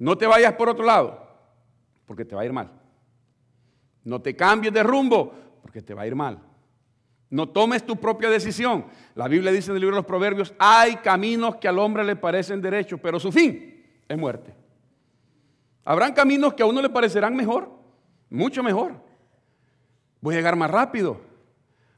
No 0.00 0.16
te 0.16 0.26
vayas 0.26 0.54
por 0.54 0.70
otro 0.70 0.82
lado, 0.82 1.28
porque 2.06 2.24
te 2.24 2.34
va 2.34 2.40
a 2.40 2.46
ir 2.46 2.54
mal. 2.54 2.70
No 4.02 4.18
te 4.22 4.34
cambies 4.34 4.72
de 4.72 4.82
rumbo, 4.82 5.34
porque 5.60 5.82
te 5.82 5.92
va 5.92 6.02
a 6.02 6.06
ir 6.06 6.16
mal. 6.16 6.40
No 7.28 7.50
tomes 7.50 7.84
tu 7.84 7.96
propia 7.96 8.30
decisión. 8.30 8.86
La 9.14 9.28
Biblia 9.28 9.52
dice 9.52 9.70
en 9.70 9.76
el 9.76 9.82
libro 9.82 9.96
de 9.96 10.00
los 10.00 10.06
Proverbios, 10.06 10.54
hay 10.58 10.96
caminos 10.96 11.56
que 11.56 11.68
al 11.68 11.78
hombre 11.78 12.02
le 12.02 12.16
parecen 12.16 12.62
derechos, 12.62 12.98
pero 13.02 13.20
su 13.20 13.30
fin 13.30 13.84
es 14.08 14.16
muerte. 14.16 14.54
Habrán 15.84 16.14
caminos 16.14 16.54
que 16.54 16.62
a 16.62 16.66
uno 16.66 16.80
le 16.80 16.88
parecerán 16.88 17.36
mejor, 17.36 17.70
mucho 18.30 18.62
mejor. 18.62 18.94
Voy 20.22 20.34
a 20.34 20.38
llegar 20.38 20.56
más 20.56 20.70
rápido. 20.70 21.20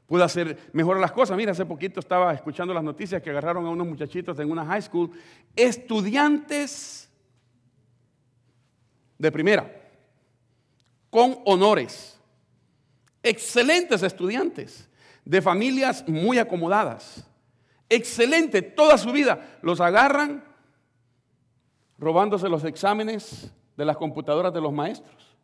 Puedo 0.07 0.25
hacer 0.25 0.57
mejor 0.73 0.99
las 0.99 1.13
cosas. 1.13 1.37
Mira, 1.37 1.53
hace 1.53 1.65
poquito 1.65 2.01
estaba 2.01 2.33
escuchando 2.33 2.73
las 2.73 2.83
noticias 2.83 3.21
que 3.21 3.29
agarraron 3.29 3.65
a 3.65 3.69
unos 3.69 3.87
muchachitos 3.87 4.37
en 4.39 4.51
una 4.51 4.65
high 4.65 4.81
school, 4.81 5.09
estudiantes 5.55 7.09
de 9.23 9.31
primera, 9.31 9.73
con 11.09 11.39
honores, 11.45 12.19
excelentes 13.23 14.03
estudiantes, 14.03 14.89
de 15.23 15.41
familias 15.41 16.05
muy 16.09 16.39
acomodadas, 16.39 17.25
excelente 17.87 18.61
toda 18.61 18.97
su 18.97 19.13
vida, 19.13 19.59
los 19.61 19.79
agarran 19.79 20.43
robándose 21.97 22.49
los 22.49 22.65
exámenes 22.65 23.49
de 23.77 23.85
las 23.85 23.95
computadoras 23.95 24.53
de 24.53 24.59
los 24.59 24.73
maestros. 24.73 25.37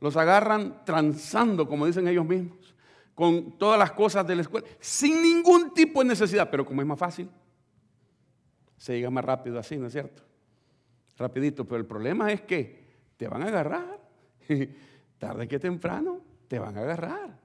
Los 0.00 0.16
agarran 0.16 0.84
transando, 0.84 1.68
como 1.68 1.86
dicen 1.86 2.08
ellos 2.08 2.26
mismos, 2.26 2.74
con 3.14 3.56
todas 3.56 3.78
las 3.78 3.92
cosas 3.92 4.26
de 4.26 4.34
la 4.34 4.42
escuela, 4.42 4.66
sin 4.80 5.22
ningún 5.22 5.72
tipo 5.72 6.00
de 6.00 6.06
necesidad, 6.06 6.50
pero 6.50 6.66
como 6.66 6.80
es 6.80 6.88
más 6.88 6.98
fácil, 6.98 7.30
se 8.78 8.94
llega 8.94 9.10
más 9.10 9.24
rápido 9.24 9.60
así, 9.60 9.76
¿no 9.76 9.86
es 9.86 9.92
cierto? 9.92 10.31
Rapidito, 11.22 11.64
pero 11.64 11.78
el 11.78 11.86
problema 11.86 12.32
es 12.32 12.42
que 12.42 12.82
te 13.16 13.28
van 13.28 13.42
a 13.42 13.46
agarrar. 13.46 14.00
Tarde 15.18 15.46
que 15.46 15.58
temprano 15.58 16.20
te 16.48 16.58
van 16.58 16.76
a 16.76 16.80
agarrar. 16.80 17.40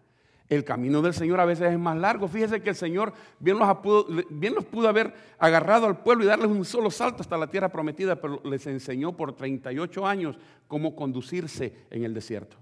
El 0.49 0.63
camino 0.63 1.01
del 1.01 1.13
Señor 1.13 1.39
a 1.39 1.45
veces 1.45 1.71
es 1.71 1.77
más 1.77 1.97
largo. 1.97 2.27
Fíjese 2.27 2.61
que 2.61 2.69
el 2.69 2.75
Señor 2.75 3.13
bien 3.39 3.59
los, 3.59 3.77
pudo, 3.77 4.07
bien 4.29 4.55
los 4.55 4.65
pudo 4.65 4.87
haber 4.87 5.13
agarrado 5.37 5.85
al 5.85 6.01
pueblo 6.01 6.23
y 6.23 6.27
darles 6.27 6.47
un 6.47 6.65
solo 6.65 6.89
salto 6.89 7.21
hasta 7.21 7.37
la 7.37 7.47
tierra 7.47 7.69
prometida, 7.69 8.19
pero 8.19 8.41
les 8.43 8.65
enseñó 8.65 9.15
por 9.15 9.33
38 9.33 10.07
años 10.07 10.39
cómo 10.67 10.95
conducirse 10.95 11.85
en 11.91 12.03
el 12.03 12.13
desierto. 12.13 12.57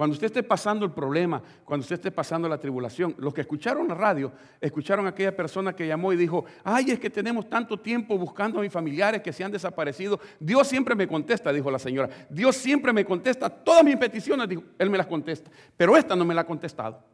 Cuando 0.00 0.14
usted 0.14 0.28
esté 0.28 0.42
pasando 0.42 0.86
el 0.86 0.92
problema, 0.92 1.42
cuando 1.62 1.82
usted 1.82 1.96
esté 1.96 2.10
pasando 2.10 2.48
la 2.48 2.56
tribulación, 2.56 3.14
los 3.18 3.34
que 3.34 3.42
escucharon 3.42 3.86
la 3.86 3.94
radio, 3.94 4.32
escucharon 4.58 5.04
a 5.04 5.10
aquella 5.10 5.36
persona 5.36 5.76
que 5.76 5.86
llamó 5.86 6.10
y 6.10 6.16
dijo, 6.16 6.46
ay, 6.64 6.92
es 6.92 6.98
que 6.98 7.10
tenemos 7.10 7.50
tanto 7.50 7.78
tiempo 7.78 8.16
buscando 8.16 8.58
a 8.58 8.62
mis 8.62 8.72
familiares 8.72 9.20
que 9.20 9.30
se 9.30 9.44
han 9.44 9.52
desaparecido. 9.52 10.18
Dios 10.38 10.66
siempre 10.66 10.94
me 10.94 11.06
contesta, 11.06 11.52
dijo 11.52 11.70
la 11.70 11.78
señora. 11.78 12.08
Dios 12.30 12.56
siempre 12.56 12.94
me 12.94 13.04
contesta 13.04 13.50
todas 13.50 13.84
mis 13.84 13.98
peticiones, 13.98 14.48
dijo, 14.48 14.62
Él 14.78 14.88
me 14.88 14.96
las 14.96 15.06
contesta. 15.06 15.50
Pero 15.76 15.94
esta 15.94 16.16
no 16.16 16.24
me 16.24 16.34
la 16.34 16.40
ha 16.40 16.46
contestado. 16.46 17.04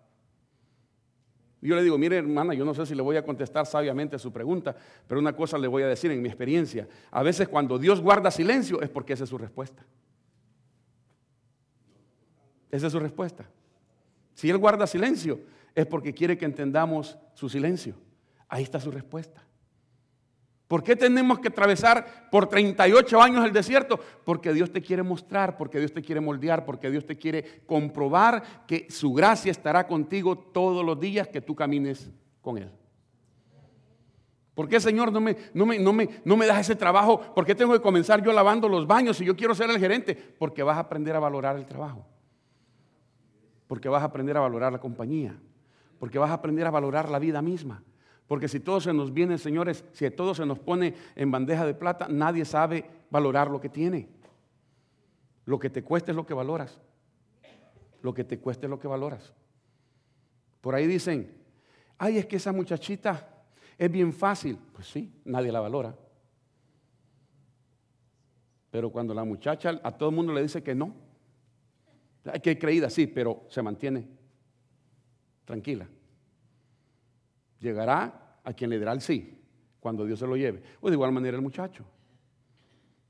Yo 1.61 1.75
le 1.75 1.83
digo, 1.83 1.99
mire 1.99 2.19
hermana, 2.19 2.55
yo 2.55 2.65
no 2.65 2.73
sé 2.73 2.87
si 2.87 2.95
le 2.95 3.03
voy 3.03 3.17
a 3.17 3.25
contestar 3.25 3.67
sabiamente 3.67 4.15
a 4.15 4.21
su 4.21 4.33
pregunta, 4.33 4.77
pero 5.09 5.19
una 5.19 5.35
cosa 5.35 5.59
le 5.59 5.67
voy 5.67 5.83
a 5.83 5.89
decir 5.89 6.13
en 6.13 6.23
mi 6.23 6.29
experiencia. 6.29 6.87
A 7.11 7.25
veces 7.25 7.49
cuando 7.49 7.81
Dios 7.81 8.01
guarda 8.01 8.31
silencio 8.31 8.81
es 8.81 8.91
porque 8.91 9.15
esa 9.15 9.25
es 9.25 9.31
su 9.31 9.39
respuesta. 9.39 9.85
Esa 12.71 12.87
es 12.87 12.93
su 12.93 13.01
respuesta. 13.01 13.49
Si 14.35 14.51
Él 14.51 14.59
guarda 14.59 14.87
silencio 14.87 15.41
es 15.75 15.87
porque 15.87 16.13
quiere 16.13 16.37
que 16.37 16.45
entendamos 16.45 17.19
su 17.35 17.49
silencio. 17.49 17.95
Ahí 18.49 18.63
está 18.63 18.81
su 18.81 18.91
respuesta. 18.91 19.47
¿Por 20.69 20.83
qué 20.83 20.97
tenemos 20.97 21.39
que 21.39 21.49
atravesar 21.49 22.29
por 22.31 22.49
38 22.49 23.23
años 23.23 23.45
el 23.45 23.53
desierto? 23.53 24.01
Porque 24.25 24.53
Dios 24.53 24.73
te 24.73 24.83
quiere 24.83 25.05
mostrar, 25.05 25.57
porque 25.57 25.79
Dios 25.79 25.93
te 25.93 26.03
quiere 26.03 26.21
moldear, 26.21 26.65
porque 26.65 26.91
Dios 26.91 27.07
te 27.07 27.17
quiere 27.17 27.63
comprobar 27.67 28.67
que 28.67 28.89
su 28.91 29.13
gracia 29.13 29.53
estará 29.53 29.87
contigo 29.87 30.37
todos 30.37 30.85
los 30.85 30.99
días 30.99 31.29
que 31.29 31.41
tú 31.41 31.55
camines 31.55 32.11
con 32.41 32.59
Él. 32.59 32.71
¿Por 34.55 34.69
qué, 34.69 34.81
Señor, 34.81 35.13
no 35.13 35.21
me, 35.21 35.37
no 35.55 35.67
me, 35.67 35.79
no 35.79 35.93
me, 35.93 36.09
no 36.25 36.37
me 36.37 36.47
das 36.47 36.61
ese 36.61 36.75
trabajo? 36.75 37.21
¿Por 37.35 37.45
qué 37.45 37.55
tengo 37.55 37.75
que 37.75 37.81
comenzar 37.81 38.25
yo 38.25 38.33
lavando 38.33 38.69
los 38.69 38.87
baños 38.87 39.19
si 39.19 39.25
yo 39.25 39.37
quiero 39.37 39.55
ser 39.55 39.71
el 39.71 39.79
gerente? 39.79 40.17
Porque 40.17 40.63
vas 40.63 40.79
a 40.79 40.81
aprender 40.81 41.15
a 41.15 41.21
valorar 41.21 41.57
el 41.57 41.67
trabajo. 41.67 42.07
Porque 43.67 43.89
vas 43.89 44.03
a 44.03 44.07
aprender 44.07 44.37
a 44.37 44.41
valorar 44.41 44.73
la 44.73 44.81
compañía. 44.81 45.37
Porque 45.99 46.19
vas 46.19 46.31
a 46.31 46.35
aprender 46.35 46.67
a 46.67 46.71
valorar 46.71 47.09
la 47.09 47.19
vida 47.19 47.43
misma. 47.43 47.83
Porque 48.27 48.49
si 48.49 48.61
todo 48.61 48.81
se 48.81 48.93
nos 48.93 49.13
viene, 49.13 49.39
señores, 49.39 49.85
si 49.93 50.11
todo 50.11 50.35
se 50.35 50.45
nos 50.47 50.59
pone 50.59 50.95
en 51.15 51.31
bandeja 51.31 51.65
de 51.65 51.75
plata, 51.75 52.09
nadie 52.09 52.45
sabe 52.45 52.85
valorar 53.11 53.51
lo 53.51 53.61
que 53.61 53.69
tiene. 53.69 54.09
Lo 55.45 55.59
que 55.59 55.71
te 55.71 55.83
cueste 55.83 56.11
es 56.11 56.17
lo 56.17 56.27
que 56.27 56.35
valoras. 56.35 56.79
Lo 58.03 58.13
que 58.13 58.25
te 58.25 58.39
cueste 58.39 58.67
es 58.67 58.71
lo 58.71 58.79
que 58.79 58.89
valoras. 58.89 59.33
Por 60.61 60.75
ahí 60.75 60.87
dicen, 60.87 61.33
ay, 61.99 62.19
es 62.19 62.27
que 62.27 62.37
esa 62.37 62.53
muchachita 62.53 63.29
es 63.79 63.91
bien 63.91 64.13
fácil. 64.13 64.59
Pues 64.73 64.89
sí, 64.89 65.13
nadie 65.25 65.53
la 65.53 65.61
valora. 65.61 65.95
Pero 68.71 68.91
cuando 68.91 69.15
la 69.15 69.25
muchacha 69.25 69.81
a 69.83 69.93
todo 69.93 70.09
el 70.09 70.15
mundo 70.17 70.33
le 70.33 70.43
dice 70.43 70.63
que 70.63 70.75
no, 70.75 70.93
hay 72.33 72.41
que 72.41 72.59
creída, 72.59 72.91
sí, 72.91 73.07
pero 73.07 73.45
se 73.49 73.63
mantiene 73.63 74.07
tranquila 75.45 75.89
llegará 77.61 78.39
a 78.45 78.53
quien 78.53 78.71
le 78.71 78.79
dará 78.79 78.93
el 78.93 79.01
sí, 79.01 79.39
cuando 79.81 80.05
Dios 80.05 80.19
se 80.19 80.27
lo 80.27 80.37
lleve. 80.37 80.63
O 80.81 80.89
de 80.89 80.95
igual 80.95 81.13
manera 81.13 81.37
el 81.37 81.43
muchacho. 81.43 81.85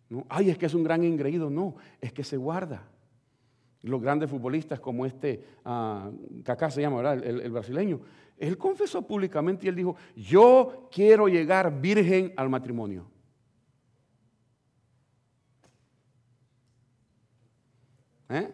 ¿No? 0.09 0.25
Ay, 0.29 0.51
es 0.51 0.59
que 0.59 0.67
es 0.67 0.75
un 0.75 0.85
gran 0.85 1.03
engreído. 1.05 1.51
No, 1.51 1.77
es 2.01 2.13
que 2.13 2.25
se 2.25 2.37
guarda. 2.37 2.89
Los 3.83 4.01
grandes 4.01 4.31
futbolistas 4.31 4.81
como 4.81 5.07
este, 5.07 5.45
uh, 5.65 6.71
se 6.71 6.81
llama, 6.81 6.97
¿verdad? 6.97 7.25
El, 7.25 7.41
el, 7.41 7.51
brasileño, 7.53 8.01
él 8.37 8.59
confesó 8.59 9.03
públicamente 9.07 9.67
y 9.67 9.69
él 9.69 9.77
dijo, 9.77 9.97
yo 10.17 10.89
quiero 10.91 11.29
llegar 11.29 11.81
virgen 11.81 12.33
al 12.37 12.49
matrimonio. 12.49 13.07
¿Eh? 18.29 18.51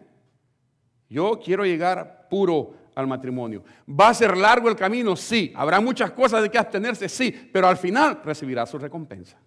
Yo 1.13 1.39
quiero 1.39 1.63
llegar 1.63 2.27
puro 2.27 2.73
al 2.95 3.05
matrimonio. 3.05 3.63
¿Va 3.87 4.09
a 4.09 4.13
ser 4.15 4.35
largo 4.35 4.67
el 4.67 4.75
camino? 4.75 5.15
Sí. 5.15 5.53
¿Habrá 5.55 5.79
muchas 5.79 6.09
cosas 6.09 6.41
de 6.41 6.49
que 6.49 6.57
abstenerse? 6.57 7.07
Sí. 7.07 7.51
Pero 7.53 7.67
al 7.67 7.77
final 7.77 8.19
recibirá 8.25 8.65
su 8.65 8.79
recompensa. 8.79 9.37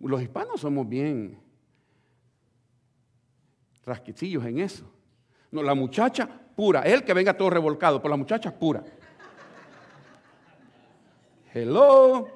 Los 0.00 0.22
hispanos 0.22 0.62
somos 0.62 0.88
bien 0.88 1.38
rasquitillos 3.84 4.46
en 4.46 4.60
eso. 4.60 4.90
No, 5.50 5.62
la 5.62 5.74
muchacha 5.74 6.26
pura, 6.56 6.80
él 6.80 7.04
que 7.04 7.12
venga 7.12 7.36
todo 7.36 7.50
revolcado, 7.50 8.00
pero 8.00 8.12
la 8.12 8.16
muchacha 8.16 8.58
pura. 8.58 8.82
Hello. 11.52 12.28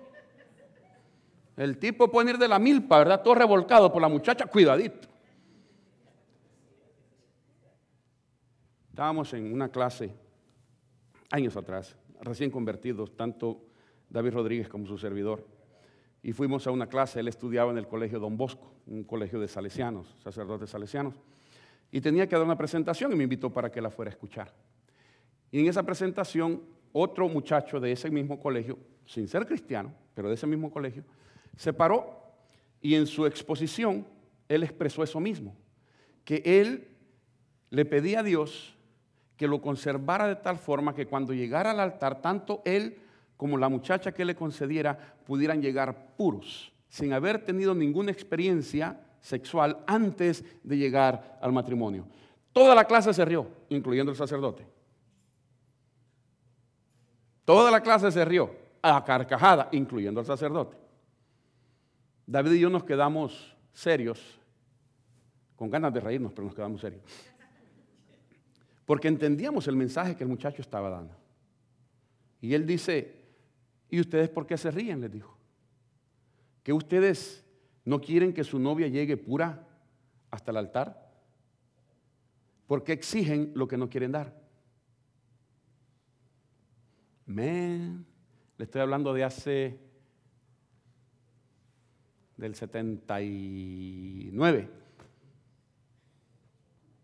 El 1.57 1.79
tipo 1.79 2.11
puede 2.11 2.33
ir 2.33 2.39
de 2.39 2.49
la 2.49 2.59
milpa, 2.59 2.99
¿verdad? 2.99 3.23
Todo 3.23 3.37
revolcado 3.37 3.91
por 3.91 4.03
la 4.03 4.09
muchacha, 4.09 4.45
cuidadito. 4.45 5.12
Estábamos 8.93 9.33
en 9.33 9.51
una 9.51 9.71
clase 9.71 10.13
años 11.31 11.57
atrás, 11.57 11.97
recién 12.21 12.51
convertidos, 12.51 13.17
tanto 13.17 13.65
David 14.11 14.35
Rodríguez 14.35 14.69
como 14.69 14.87
su 14.87 14.99
servidor. 14.99 15.49
Y 16.23 16.35
fuimos 16.35 16.67
a 16.67 16.73
una 16.73 16.87
clase, 16.87 17.21
él 17.21 17.29
estudiaba 17.29 17.71
en 17.71 17.79
el 17.79 17.89
colegio 17.89 18.21
Don 18.21 18.37
Bosco, 18.37 18.71
un 18.87 19.05
colegio 19.05 19.41
de 19.41 19.49
salesianos, 19.49 20.15
sacerdotes 20.23 20.69
salesianos. 20.69 21.15
Y 21.91 22.03
tenía 22.03 22.29
que 22.29 22.37
dar 22.37 22.45
una 22.45 22.59
presentación 22.59 23.11
y 23.13 23.17
me 23.17 23.23
invitó 23.23 23.51
para 23.51 23.73
que 23.73 23.81
la 23.81 23.89
fuera 23.89 24.11
a 24.11 24.13
escuchar. 24.13 24.53
Y 25.51 25.61
en 25.61 25.69
esa 25.69 25.85
presentación, 25.85 26.61
otro 26.93 27.31
muchacho 27.31 27.81
de 27.81 27.93
ese 27.93 28.11
mismo 28.11 28.39
colegio, 28.39 28.79
sin 29.07 29.27
ser 29.27 29.47
cristiano, 29.47 29.95
pero 30.13 30.29
de 30.29 30.35
ese 30.35 30.47
mismo 30.47 30.71
colegio, 30.71 31.03
se 31.57 31.73
paró 31.73 32.35
y 32.83 32.95
en 32.95 33.07
su 33.07 33.25
exposición 33.25 34.07
él 34.51 34.63
expresó 34.65 35.03
eso 35.03 35.19
mismo, 35.19 35.57
que 36.27 36.43
él 36.45 36.89
le 37.71 37.87
pedía 37.87 38.21
a 38.21 38.23
Dios 38.23 38.72
que 39.43 39.49
lo 39.49 39.61
conservara 39.61 40.29
de 40.29 40.37
tal 40.37 40.57
forma 40.57 40.95
que 40.95 41.09
cuando 41.09 41.33
llegara 41.33 41.73
al 41.73 41.81
altar, 41.81 42.23
tanto 42.23 42.63
él 42.65 42.97
como 43.37 43.59
la 43.59 43.69
muchacha 43.69 44.13
que 44.13 44.25
le 44.25 44.37
concediera 44.37 44.97
pudieran 45.27 45.61
llegar 45.61 46.15
puros, 46.17 46.73
sin 46.89 47.13
haber 47.13 47.45
tenido 47.45 47.75
ninguna 47.75 48.13
experiencia 48.13 49.01
sexual 49.21 49.83
antes 49.89 50.45
de 50.63 50.79
llegar 50.79 51.41
al 51.43 51.51
matrimonio. 51.51 52.07
Toda 52.53 52.73
la 52.73 52.85
clase 52.85 53.13
se 53.13 53.25
rió, 53.25 53.49
incluyendo 53.69 54.13
el 54.13 54.17
sacerdote. 54.17 54.65
Toda 57.45 57.69
la 57.73 57.81
clase 57.81 58.13
se 58.13 58.25
rió, 58.25 58.55
a 58.81 59.03
carcajada, 59.05 59.71
incluyendo 59.73 60.21
al 60.21 60.27
sacerdote. 60.27 60.77
David 62.29 62.53
y 62.53 62.61
yo 62.61 62.71
nos 62.71 62.85
quedamos 62.85 63.57
serios, 63.73 64.39
con 65.57 65.69
ganas 65.69 65.93
de 65.93 65.99
reírnos, 65.99 66.31
pero 66.33 66.45
nos 66.45 66.55
quedamos 66.55 66.81
serios 66.81 67.03
porque 68.93 69.09
entendíamos 69.09 69.67
el 69.69 69.75
mensaje 69.75 70.15
que 70.15 70.23
el 70.23 70.29
muchacho 70.29 70.61
estaba 70.61 70.91
dando. 70.91 71.17
Y 72.43 72.53
él 72.53 72.67
dice, 72.67 73.23
¿y 73.89 73.99
ustedes 73.99 74.29
por 74.29 74.47
qué 74.47 74.59
se 74.59 74.71
ríen? 74.71 75.01
Les 75.01 75.11
dijo. 75.11 75.35
¿Que 76.63 76.75
ustedes 76.75 77.43
no 77.87 78.03
quieren 78.03 78.35
que 78.35 78.45
su 78.45 78.59
novia 78.59 78.89
llegue 78.89 79.17
pura 79.17 79.67
hasta 80.31 80.51
el 80.51 80.59
altar? 80.59 81.11
¿Por 82.67 82.85
qué 82.85 82.93
exigen 82.93 83.53
lo 83.55 83.67
que 83.67 83.79
no 83.79 83.89
quieren 83.89 84.13
dar? 84.13 84.39
Le 87.25 88.05
estoy 88.59 88.83
hablando 88.83 89.15
de 89.15 89.25
hace 89.25 89.81
del 92.37 92.55
79. 92.55 94.71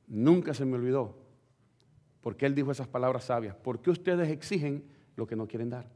Nunca 0.08 0.52
se 0.52 0.66
me 0.66 0.74
olvidó 0.74 1.27
porque 2.28 2.44
él 2.44 2.54
dijo 2.54 2.70
esas 2.70 2.86
palabras 2.86 3.24
sabias. 3.24 3.56
¿Por 3.56 3.80
qué 3.80 3.88
ustedes 3.88 4.28
exigen 4.28 4.84
lo 5.16 5.26
que 5.26 5.34
no 5.34 5.48
quieren 5.48 5.70
dar? 5.70 5.88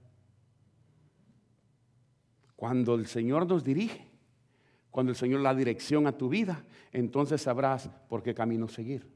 Cuando 2.57 2.95
el 2.95 3.07
Señor 3.07 3.47
nos 3.47 3.63
dirige, 3.63 4.09
cuando 4.91 5.13
el 5.13 5.17
Señor 5.17 5.41
la 5.41 5.55
dirección 5.55 6.07
a 6.07 6.17
tu 6.17 6.31
vida, 6.31 6.65
entonces 6.91 7.43
sabrás 7.43 7.91
por 8.09 8.23
qué 8.23 8.33
camino 8.33 8.67
seguir. 8.67 9.07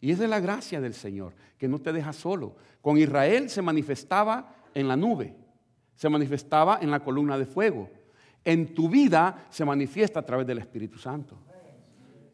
Y 0.00 0.10
es 0.10 0.18
de 0.18 0.26
la 0.26 0.40
gracia 0.40 0.80
del 0.80 0.94
Señor, 0.94 1.34
que 1.56 1.68
no 1.68 1.78
te 1.78 1.92
deja 1.92 2.12
solo. 2.12 2.56
Con 2.80 2.98
Israel 2.98 3.48
se 3.48 3.62
manifestaba 3.62 4.56
en 4.74 4.88
la 4.88 4.96
nube, 4.96 5.36
se 5.94 6.08
manifestaba 6.08 6.80
en 6.82 6.90
la 6.90 6.98
columna 6.98 7.38
de 7.38 7.46
fuego. 7.46 7.88
En 8.44 8.74
tu 8.74 8.90
vida 8.90 9.46
se 9.50 9.64
manifiesta 9.64 10.18
a 10.18 10.26
través 10.26 10.48
del 10.48 10.58
Espíritu 10.58 10.98
Santo. 10.98 11.38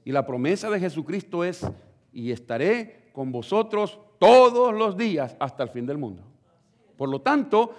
Y 0.07 0.11
la 0.11 0.25
promesa 0.25 0.71
de 0.71 0.81
Jesucristo 0.81 1.45
es, 1.45 1.67
y 2.15 2.31
estaré 2.31 3.02
con 3.13 3.31
vosotros 3.31 3.99
todos 4.19 4.75
los 4.75 4.97
días 4.97 5.37
hasta 5.39 5.63
el 5.63 5.69
fin 5.69 5.87
del 5.87 5.99
mundo. 5.99 6.23
Por 6.97 7.09
lo 7.09 7.21
tanto, 7.21 7.75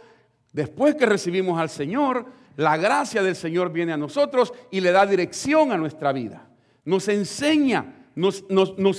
después 0.52 0.96
que 0.96 1.06
recibimos 1.06 1.60
al 1.60 1.70
Señor, 1.70 2.26
la 2.58 2.78
gracia 2.78 3.24
del 3.24 3.36
Señor 3.36 3.72
viene 3.72 3.94
a 3.94 3.98
nosotros 3.98 4.54
y 4.70 4.82
le 4.82 4.92
da 4.92 5.06
dirección 5.06 5.72
a 5.72 5.78
nuestra 5.78 6.12
vida. 6.12 6.48
Nos 6.86 7.08
enseña, 7.08 8.08
nos, 8.16 8.44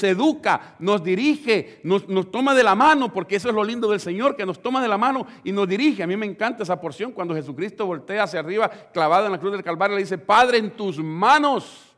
educa, 0.03 0.77
nos 0.79 1.05
dirige, 1.05 1.81
nos, 1.85 2.09
nos, 2.09 2.31
toma 2.31 2.55
de 2.55 2.65
la 2.65 2.75
mano, 2.75 3.13
porque 3.13 3.37
eso 3.37 3.49
es 3.49 3.55
lo 3.55 3.63
lindo 3.63 3.91
del 3.91 4.01
Señor, 4.01 4.35
que 4.35 4.47
nos 4.47 4.61
toma 4.61 4.83
de 4.83 4.89
la 4.89 4.99
mano 4.99 5.27
y 5.45 5.53
nos 5.53 5.69
dirige. 5.69 6.03
A 6.03 6.07
mí 6.07 6.17
me 6.17 6.27
encanta 6.27 6.63
esa 6.63 6.81
porción 6.81 7.13
cuando 7.13 7.35
Jesucristo 7.35 7.87
voltea 7.87 8.25
hacia 8.25 8.41
arriba, 8.41 8.69
clavado 8.93 9.27
en 9.27 9.33
la 9.33 9.39
cruz 9.39 9.53
del 9.53 9.63
Calvario, 9.63 9.97
le 9.97 10.03
dice, 10.03 10.19
Padre, 10.19 10.59
en 10.59 10.71
tus 10.71 10.99
manos 10.99 11.95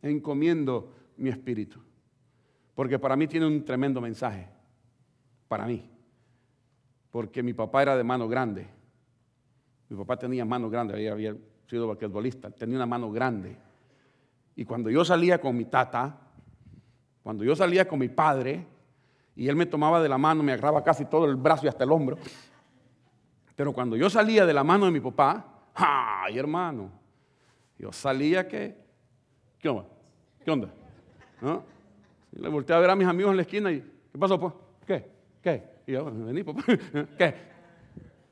encomiendo 0.00 0.92
mi 1.16 1.30
espíritu 1.30 1.83
porque 2.74 2.98
para 2.98 3.16
mí 3.16 3.26
tiene 3.26 3.46
un 3.46 3.64
tremendo 3.64 4.00
mensaje, 4.00 4.48
para 5.48 5.66
mí, 5.66 5.88
porque 7.10 7.42
mi 7.42 7.52
papá 7.52 7.82
era 7.82 7.96
de 7.96 8.04
mano 8.04 8.28
grande, 8.28 8.66
mi 9.88 9.96
papá 9.96 10.16
tenía 10.16 10.44
mano 10.44 10.68
grande, 10.68 11.10
había, 11.10 11.36
sido 11.68 11.88
basquetbolista, 11.88 12.50
tenía 12.50 12.76
una 12.76 12.86
mano 12.86 13.10
grande, 13.10 13.56
y 14.56 14.64
cuando 14.64 14.90
yo 14.90 15.04
salía 15.04 15.40
con 15.40 15.56
mi 15.56 15.64
tata, 15.64 16.20
cuando 17.22 17.42
yo 17.42 17.56
salía 17.56 17.88
con 17.88 17.98
mi 17.98 18.08
padre, 18.08 18.66
Y 19.36 19.48
él 19.48 19.56
me 19.56 19.66
tomaba 19.66 20.00
de 20.00 20.08
la 20.08 20.16
mano, 20.16 20.44
me 20.44 20.52
agarraba 20.52 20.84
casi 20.84 21.06
todo 21.06 21.24
el 21.24 21.34
brazo 21.34 21.66
y 21.66 21.68
hasta 21.68 21.82
el 21.82 21.90
hombro. 21.90 22.16
Pero 23.56 23.72
cuando 23.72 23.96
yo 23.96 24.08
salía 24.08 24.46
de 24.46 24.52
la 24.52 24.62
mano 24.62 24.86
de 24.86 24.92
mi 24.92 25.00
papá, 25.00 25.44
¡ay, 25.74 26.38
hermano! 26.38 26.90
Yo 27.78 27.92
salía 27.92 28.46
que, 28.46 28.76
¿qué 29.58 29.68
onda? 29.68 29.86
¿Qué 30.44 30.50
onda? 30.50 30.68
¿No? 31.40 31.73
Le 32.36 32.48
volteé 32.48 32.74
a 32.74 32.78
ver 32.80 32.90
a 32.90 32.96
mis 32.96 33.06
amigos 33.06 33.30
en 33.30 33.36
la 33.36 33.42
esquina 33.42 33.70
y, 33.70 33.80
¿qué 33.80 34.18
pasó, 34.18 34.38
pues? 34.38 34.52
¿Qué? 34.86 35.10
¿Qué? 35.40 35.62
Y 35.86 35.92
yo, 35.92 36.04
vení, 36.04 36.42
papá. 36.42 36.62
¿Qué? 37.18 37.34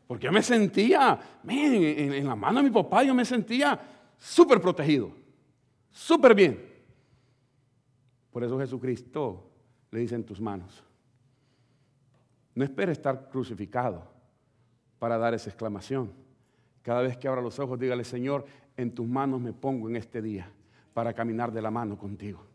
Porque 0.06 0.26
yo 0.26 0.32
me 0.32 0.42
sentía, 0.42 1.18
en, 1.48 2.12
en 2.12 2.26
la 2.26 2.36
mano 2.36 2.58
de 2.58 2.64
mi 2.64 2.70
papá, 2.70 3.02
yo 3.02 3.14
me 3.14 3.24
sentía 3.24 3.78
súper 4.18 4.60
protegido, 4.60 5.10
súper 5.90 6.34
bien. 6.34 6.72
Por 8.30 8.42
eso 8.44 8.58
Jesucristo 8.58 9.50
le 9.90 10.00
dice 10.00 10.14
en 10.14 10.24
tus 10.24 10.40
manos. 10.40 10.82
No 12.54 12.64
espere 12.64 12.92
estar 12.92 13.28
crucificado 13.30 14.10
para 14.98 15.16
dar 15.18 15.34
esa 15.34 15.50
exclamación. 15.50 16.12
Cada 16.82 17.02
vez 17.02 17.16
que 17.16 17.28
abra 17.28 17.40
los 17.40 17.58
ojos, 17.58 17.78
dígale, 17.78 18.04
Señor, 18.04 18.44
en 18.76 18.94
tus 18.94 19.06
manos 19.06 19.40
me 19.40 19.52
pongo 19.52 19.88
en 19.88 19.96
este 19.96 20.20
día 20.20 20.50
para 20.92 21.14
caminar 21.14 21.52
de 21.52 21.62
la 21.62 21.70
mano 21.70 21.96
contigo. 21.96 22.51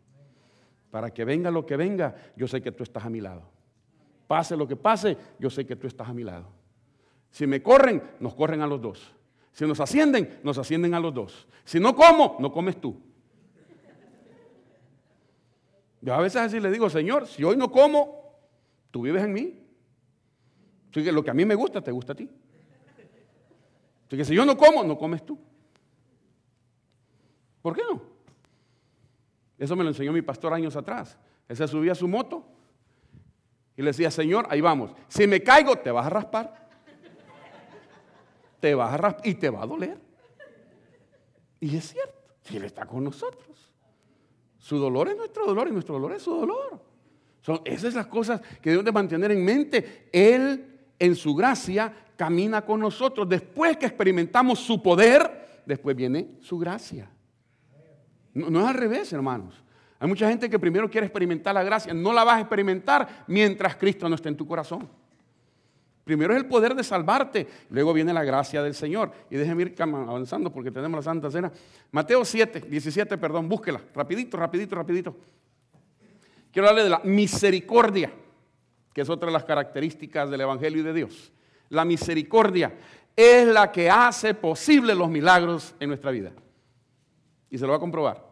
Para 0.91 1.13
que 1.13 1.25
venga 1.25 1.51
lo 1.51 1.65
que 1.65 1.75
venga, 1.75 2.15
yo 2.35 2.47
sé 2.47 2.61
que 2.61 2.71
tú 2.71 2.83
estás 2.83 3.05
a 3.05 3.09
mi 3.09 3.21
lado. 3.21 3.43
Pase 4.27 4.55
lo 4.55 4.67
que 4.67 4.75
pase, 4.75 5.17
yo 5.39 5.49
sé 5.49 5.65
que 5.65 5.75
tú 5.75 5.87
estás 5.87 6.09
a 6.09 6.13
mi 6.13 6.23
lado. 6.23 6.47
Si 7.29 7.45
me 7.45 7.61
corren, 7.61 8.01
nos 8.19 8.33
corren 8.35 8.61
a 8.61 8.67
los 8.67 8.81
dos. 8.81 9.13
Si 9.51 9.65
nos 9.65 9.79
ascienden, 9.79 10.39
nos 10.43 10.57
ascienden 10.57 10.93
a 10.93 10.99
los 10.99 11.13
dos. 11.13 11.47
Si 11.65 11.79
no 11.79 11.95
como, 11.95 12.37
no 12.39 12.51
comes 12.51 12.79
tú. 12.79 13.01
Yo 16.01 16.13
a 16.13 16.21
veces 16.21 16.41
así 16.41 16.59
le 16.59 16.71
digo, 16.71 16.89
Señor, 16.89 17.27
si 17.27 17.43
hoy 17.43 17.57
no 17.57 17.71
como, 17.71 18.39
tú 18.91 19.01
vives 19.01 19.23
en 19.23 19.33
mí. 19.33 19.63
Así 20.91 21.03
que 21.03 21.11
lo 21.11 21.23
que 21.23 21.31
a 21.31 21.33
mí 21.33 21.43
me 21.43 21.55
gusta, 21.55 21.81
te 21.81 21.91
gusta 21.91 22.13
a 22.13 22.15
ti. 22.15 22.29
Así 24.07 24.15
que 24.15 24.23
si 24.23 24.35
yo 24.35 24.45
no 24.45 24.57
como, 24.57 24.83
no 24.83 24.97
comes 24.97 25.25
tú. 25.25 25.37
¿Por 27.61 27.75
qué 27.75 27.81
no? 27.83 28.16
Eso 29.57 29.75
me 29.75 29.83
lo 29.83 29.89
enseñó 29.89 30.11
mi 30.13 30.21
pastor 30.21 30.53
años 30.53 30.75
atrás. 30.75 31.17
Él 31.47 31.57
se 31.57 31.67
subía 31.67 31.93
a 31.93 31.95
su 31.95 32.07
moto 32.07 32.45
y 33.75 33.81
le 33.81 33.89
decía, 33.89 34.11
Señor, 34.11 34.47
ahí 34.49 34.61
vamos. 34.61 34.91
Si 35.07 35.25
me 35.27 35.41
caigo, 35.41 35.75
te 35.77 35.91
vas 35.91 36.05
a 36.05 36.09
raspar. 36.09 36.67
Te 38.59 38.75
vas 38.75 38.93
a 38.93 38.97
raspar 38.97 39.27
y 39.27 39.35
te 39.35 39.49
va 39.49 39.63
a 39.63 39.65
doler. 39.65 39.99
Y 41.59 41.75
es 41.75 41.91
cierto, 41.91 42.13
Él 42.53 42.63
está 42.63 42.85
con 42.85 43.03
nosotros. 43.03 43.73
Su 44.57 44.77
dolor 44.77 45.07
es 45.09 45.17
nuestro 45.17 45.45
dolor 45.45 45.67
y 45.67 45.71
nuestro 45.71 45.95
dolor 45.95 46.13
es 46.13 46.21
su 46.21 46.35
dolor. 46.35 46.81
Son 47.41 47.61
esas 47.63 47.93
las 47.93 48.07
cosas 48.07 48.41
que 48.61 48.71
debemos 48.71 48.85
de 48.85 48.91
mantener 48.91 49.31
en 49.31 49.45
mente. 49.45 50.09
Él 50.11 50.81
en 50.99 51.15
su 51.15 51.33
gracia 51.33 51.93
camina 52.15 52.65
con 52.65 52.79
nosotros. 52.79 53.29
Después 53.29 53.77
que 53.77 53.85
experimentamos 53.85 54.59
su 54.59 54.81
poder, 54.81 55.61
después 55.65 55.95
viene 55.95 56.31
su 56.41 56.57
gracia. 56.57 57.09
No, 58.37 58.59
es 58.61 58.67
al 58.67 58.73
revés, 58.75 59.11
hermanos. 59.13 59.63
Hay 59.99 60.07
mucha 60.07 60.29
gente 60.29 60.49
que 60.49 60.59
primero 60.59 60.89
quiere 60.89 61.07
experimentar 61.07 61.55
la 61.55 61.63
gracia. 61.63 61.93
No 61.93 62.13
la 62.13 62.23
vas 62.23 62.37
a 62.37 62.41
experimentar 62.41 63.25
mientras 63.27 63.75
Cristo 63.75 64.07
no 64.07 64.15
esté 64.15 64.29
en 64.29 64.37
tu 64.37 64.47
corazón. 64.47 64.87
Primero 66.03 66.33
es 66.33 66.39
el 66.39 66.45
poder 66.45 66.73
de 66.73 66.83
salvarte, 66.83 67.47
luego 67.69 67.91
viene 67.91 68.13
la 68.13 68.23
gracia 68.23 68.63
del 68.63 68.73
Señor. 68.73 69.11
Y 69.29 69.35
déjenme 69.35 69.63
ir 69.63 69.75
avanzando 69.79 70.53
porque 70.53 70.71
tenemos 70.71 70.97
la 70.97 71.03
Santa 71.03 71.29
Cena. 71.29 71.51
Mateo 71.91 72.23
7, 72.23 72.61
17, 72.69 73.17
perdón, 73.17 73.49
búsquela. 73.49 73.81
Rapidito, 73.93 74.37
rapidito, 74.37 74.75
rapidito. 74.75 75.15
Quiero 76.51 76.69
hablarle 76.69 76.83
de 76.83 76.89
la 76.89 77.01
misericordia 77.03 78.11
que 78.97 79.01
es 79.01 79.09
otra 79.11 79.27
de 79.27 79.33
las 79.33 79.43
características 79.43 80.27
del 80.27 80.41
Evangelio 80.41 80.79
y 80.79 80.83
de 80.83 80.91
Dios. 80.91 81.31
La 81.69 81.85
misericordia 81.85 82.73
es 83.15 83.47
la 83.47 83.71
que 83.71 83.91
hace 83.91 84.33
posible 84.33 84.95
los 84.95 85.07
milagros 85.07 85.75
en 85.79 85.89
nuestra 85.89 86.09
vida. 86.09 86.31
Y 87.47 87.59
se 87.59 87.65
lo 87.67 87.73
va 87.73 87.77
a 87.77 87.79
comprobar. 87.79 88.26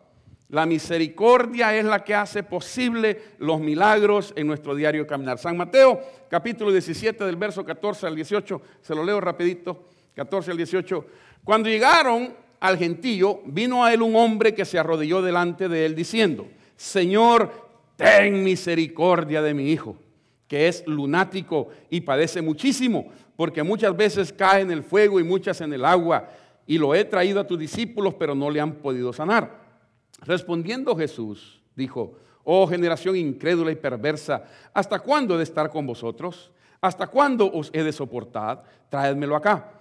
La 0.56 0.65
misericordia 0.65 1.76
es 1.76 1.84
la 1.84 2.02
que 2.02 2.15
hace 2.15 2.41
posible 2.41 3.22
los 3.39 3.60
milagros 3.60 4.32
en 4.38 4.48
nuestro 4.48 4.74
diario 4.74 5.06
caminar. 5.06 5.38
San 5.38 5.58
Mateo, 5.58 6.00
capítulo 6.30 6.72
17, 6.72 7.26
del 7.26 7.36
verso 7.36 7.65
14 7.65 8.08
al 8.08 8.15
18, 8.15 8.62
se 8.80 8.96
lo 8.96 9.04
leo 9.04 9.20
rapidito, 9.20 9.89
14 10.13 10.52
al 10.52 10.56
18. 10.58 11.06
Cuando 11.44 11.68
llegaron 11.68 12.34
al 12.62 12.78
gentío, 12.78 13.41
vino 13.48 13.84
a 13.84 13.94
él 13.94 14.02
un 14.02 14.15
hombre 14.15 14.56
que 14.56 14.63
se 14.63 14.80
arrodilló 14.80 15.22
delante 15.22 15.68
de 15.68 15.88
él 15.88 15.94
diciendo, 15.94 16.48
Señor, 16.78 17.52
ten 17.98 18.41
misericordia 18.41 19.41
de 19.41 19.54
mi 19.54 19.74
hijo 19.74 19.98
que 20.48 20.70
es 20.70 20.88
lunático 20.88 21.68
y 21.89 22.00
padece 22.00 22.41
muchísimo, 22.41 23.08
porque 23.36 23.62
muchas 23.62 23.98
veces 23.98 24.32
cae 24.32 24.62
en 24.62 24.72
el 24.72 24.84
fuego 24.84 25.20
y 25.20 25.24
muchas 25.26 25.60
en 25.60 25.74
el 25.74 25.84
agua, 25.84 26.30
y 26.65 26.78
lo 26.78 26.96
he 26.96 27.04
traído 27.04 27.41
a 27.41 27.48
tus 27.48 27.60
discípulos, 27.60 28.13
pero 28.13 28.34
no 28.34 28.50
le 28.50 28.62
han 28.62 28.76
podido 28.76 29.12
sanar. 29.12 29.64
Respondiendo 30.21 30.95
Jesús, 30.95 31.62
dijo, 31.75 32.17
oh 32.43 32.67
generación 32.67 33.15
incrédula 33.15 33.71
y 33.71 33.75
perversa, 33.75 34.45
¿hasta 34.73 34.99
cuándo 34.99 35.36
he 35.36 35.38
de 35.38 35.43
estar 35.43 35.69
con 35.69 35.86
vosotros? 35.86 36.51
¿Hasta 36.82 37.08
cuándo 37.08 37.51
os 37.51 37.69
he 37.73 37.84
de 37.84 37.91
soportar? 37.91 38.63
Traédmelo 38.89 39.36
acá. 39.36 39.71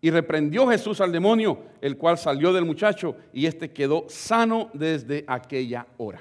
Y 0.00 0.10
reprendió 0.10 0.66
Jesús 0.68 1.00
al 1.00 1.12
demonio, 1.12 1.58
el 1.80 1.96
cual 1.96 2.18
salió 2.18 2.52
del 2.52 2.64
muchacho, 2.64 3.16
y 3.32 3.46
éste 3.46 3.72
quedó 3.72 4.04
sano 4.08 4.70
desde 4.74 5.24
aquella 5.26 5.86
hora. 5.96 6.20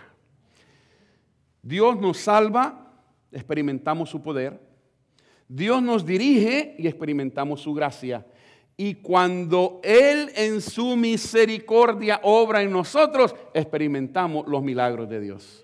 Dios 1.61 1.99
nos 1.99 2.17
salva 2.17 2.83
experimentamos 3.33 4.09
su 4.09 4.21
poder. 4.21 4.59
Dios 5.47 5.81
nos 5.81 6.05
dirige 6.05 6.75
y 6.77 6.87
experimentamos 6.87 7.61
su 7.61 7.73
gracia. 7.73 8.25
Y 8.75 8.95
cuando 8.95 9.79
Él 9.83 10.31
en 10.35 10.61
su 10.61 10.95
misericordia 10.95 12.19
obra 12.23 12.61
en 12.61 12.71
nosotros, 12.71 13.35
experimentamos 13.53 14.47
los 14.47 14.63
milagros 14.63 15.09
de 15.09 15.19
Dios. 15.19 15.63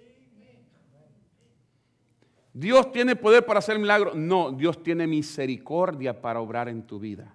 ¿Dios 2.53 2.91
tiene 2.91 3.15
poder 3.15 3.45
para 3.45 3.59
hacer 3.59 3.79
milagros? 3.79 4.15
No, 4.15 4.51
Dios 4.51 4.83
tiene 4.83 5.07
misericordia 5.07 6.19
para 6.19 6.39
obrar 6.39 6.67
en 6.67 6.83
tu 6.83 6.99
vida. 6.99 7.33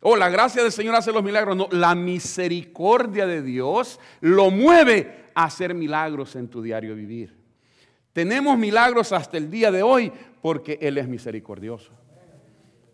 Oh, 0.00 0.16
la 0.16 0.28
gracia 0.28 0.62
del 0.62 0.72
Señor 0.72 0.94
hace 0.94 1.12
los 1.12 1.24
milagros. 1.24 1.56
No, 1.56 1.68
la 1.72 1.94
misericordia 1.94 3.26
de 3.26 3.42
Dios 3.42 3.98
lo 4.20 4.50
mueve 4.50 5.26
a 5.34 5.44
hacer 5.44 5.74
milagros 5.74 6.36
en 6.36 6.48
tu 6.48 6.62
diario 6.62 6.94
vivir. 6.94 7.36
Tenemos 8.12 8.58
milagros 8.58 9.12
hasta 9.12 9.36
el 9.36 9.50
día 9.50 9.70
de 9.70 9.82
hoy 9.82 10.12
porque 10.40 10.78
Él 10.80 10.98
es 10.98 11.08
misericordioso. 11.08 11.92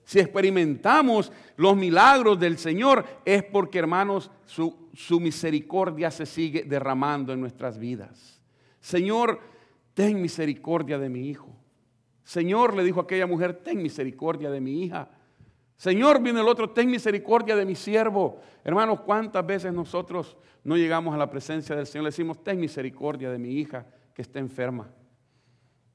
Si 0.05 0.19
experimentamos 0.21 1.33
los 1.57 1.77
milagros 1.77 2.39
del 2.39 2.59
Señor 2.59 3.05
es 3.25 3.43
porque, 3.43 3.79
hermanos, 3.79 4.31
su, 4.45 5.21
misericordia 5.21 6.11
se 6.11 6.27
sigue 6.27 6.65
derramando 6.65 7.33
en 7.33 7.41
nuestras 7.41 7.79
vidas. 7.79 8.41
Señor, 8.81 9.41
ten 9.95 10.21
misericordia 10.21 10.99
de 10.99 11.09
mi 11.09 11.29
hijo. 11.29 11.57
Señor, 12.23 12.77
le 12.77 12.85
dijo 12.85 13.01
aquella 13.01 13.27
mujer, 13.27 13.63
ten 13.65 13.83
misericordia 13.83 14.51
de 14.51 14.61
mi 14.61 14.85
hija. 14.85 15.09
Señor, 15.77 16.23
viene 16.23 16.41
el 16.41 16.49
otro, 16.49 16.71
ten 16.71 16.91
misericordia 16.91 17.57
de 17.57 17.65
mi 17.65 17.75
siervo. 17.75 18.41
Hermanos, 18.63 19.01
¿cuántas 19.01 19.45
veces 19.45 19.73
nosotros 19.73 20.37
no 20.63 20.77
llegamos 20.77 21.15
a 21.15 21.19
la 21.19 21.31
presencia 21.31 21.75
del 21.75 21.87
Señor? 21.87 22.05
Le 22.05 22.09
decimos, 22.09 22.43
ten 22.45 22.61
misericordia 22.61 23.31
de 23.31 23.39
mi 23.39 23.55
hija 23.55 23.87
que 24.13 24.23
está 24.23 24.39
enferma. 24.39 24.91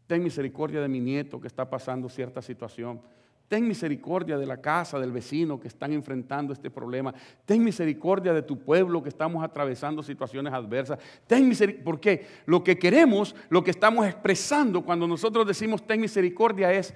Ten 0.08 0.24
misericordia 0.24 0.82
de 0.82 0.88
mi 0.88 1.00
nieto 1.00 1.39
que 1.39 1.48
está 1.48 1.69
pasando 1.69 2.10
cierta 2.10 2.41
situación. 2.41 3.02
Ten 3.49 3.67
misericordia 3.67 4.38
de 4.38 4.45
la 4.45 4.62
casa, 4.62 4.99
del 4.99 5.12
vecino 5.12 5.59
que 5.59 5.67
están 5.67 5.91
enfrentando 5.91 6.53
este 6.53 6.69
problema. 6.69 7.15
Ten 7.45 7.63
misericordia 7.63 8.31
de 8.31 8.43
tu 8.43 8.59
pueblo 8.59 9.01
que 9.01 9.09
estamos 9.09 9.43
atravesando 9.43 10.03
situaciones 10.03 10.53
adversas. 10.53 10.99
Ten 11.25 11.49
misericordia. 11.49 11.83
Porque 11.83 12.27
lo 12.45 12.63
que 12.63 12.77
queremos, 12.77 13.35
lo 13.49 13.63
que 13.63 13.71
estamos 13.71 14.05
expresando 14.05 14.85
cuando 14.85 15.07
nosotros 15.07 15.47
decimos 15.47 15.85
ten 15.85 15.99
misericordia 15.99 16.71
es 16.71 16.93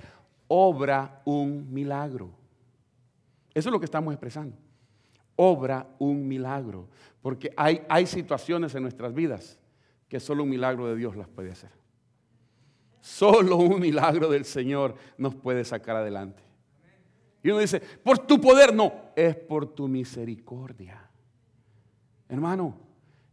obra 0.48 1.24
un 1.26 1.74
milagro. 1.74 2.30
Eso 3.56 3.70
es 3.70 3.74
lo 3.74 3.80
que 3.80 3.86
estamos 3.86 4.14
expresando. 4.14 4.56
Obra 5.36 5.88
un 5.98 6.28
milagro. 6.28 6.88
Porque 7.24 7.52
hay, 7.58 7.82
hay 7.90 8.06
situaciones 8.06 8.76
en 8.76 8.84
nuestras 8.84 9.12
vidas 9.12 9.60
que 10.08 10.20
solo 10.20 10.44
un 10.44 10.50
milagro 10.50 10.86
de 10.86 10.96
Dios 10.96 11.16
las 11.16 11.28
puede 11.30 11.50
hacer. 11.50 11.83
Solo 13.04 13.58
un 13.58 13.82
milagro 13.82 14.30
del 14.30 14.46
Señor 14.46 14.96
nos 15.18 15.36
puede 15.36 15.66
sacar 15.66 15.98
adelante. 15.98 16.42
Y 17.44 17.50
uno 17.50 17.60
dice, 17.60 17.82
por 17.82 18.18
tu 18.20 18.40
poder, 18.40 18.74
no, 18.74 18.94
es 19.14 19.36
por 19.36 19.66
tu 19.66 19.90
misericordia. 19.90 21.10
Hermano, 22.30 22.78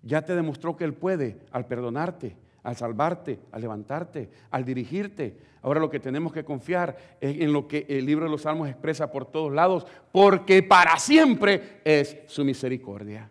ya 0.03 0.23
te 0.23 0.35
demostró 0.35 0.77
que 0.77 0.83
Él 0.83 0.95
puede 0.95 1.39
al 1.53 1.67
perdonarte, 1.67 2.37
al 2.65 2.75
salvarte, 2.75 3.39
al 3.53 3.61
levantarte, 3.61 4.29
al 4.51 4.65
dirigirte. 4.65 5.39
Ahora 5.63 5.79
lo 5.79 5.89
que 5.89 6.01
tenemos 6.01 6.33
que 6.33 6.45
confiar 6.45 6.97
es 7.21 7.41
en 7.41 7.53
lo 7.53 7.69
que 7.69 7.87
el 7.89 8.05
libro 8.05 8.25
de 8.25 8.33
los 8.33 8.43
Salmos 8.43 8.69
expresa 8.69 9.13
por 9.13 9.27
todos 9.27 9.53
lados, 9.53 9.87
porque 10.11 10.65
para 10.65 10.99
siempre 10.99 11.81
es 11.85 12.17
su 12.27 12.45
misericordia. 12.45 13.31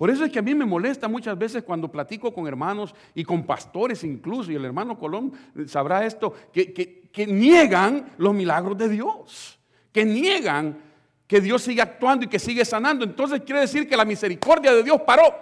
Por 0.00 0.08
eso 0.08 0.24
es 0.24 0.32
que 0.32 0.38
a 0.38 0.42
mí 0.42 0.54
me 0.54 0.64
molesta 0.64 1.08
muchas 1.08 1.36
veces 1.36 1.62
cuando 1.62 1.92
platico 1.92 2.32
con 2.32 2.46
hermanos 2.46 2.94
y 3.14 3.22
con 3.22 3.44
pastores 3.44 4.02
incluso, 4.02 4.50
y 4.50 4.54
el 4.54 4.64
hermano 4.64 4.98
Colón 4.98 5.30
sabrá 5.66 6.06
esto, 6.06 6.32
que, 6.54 6.72
que 6.72 7.26
niegan 7.26 8.12
los 8.16 8.32
milagros 8.32 8.78
de 8.78 8.88
Dios, 8.88 9.58
que 9.92 10.06
niegan 10.06 10.78
que 11.26 11.42
Dios 11.42 11.60
sigue 11.60 11.82
actuando 11.82 12.24
y 12.24 12.28
que 12.28 12.38
sigue 12.38 12.64
sanando. 12.64 13.04
Entonces 13.04 13.42
quiere 13.42 13.60
decir 13.60 13.86
que 13.86 13.94
la 13.94 14.06
misericordia 14.06 14.72
de 14.72 14.82
Dios 14.82 15.02
paró. 15.02 15.34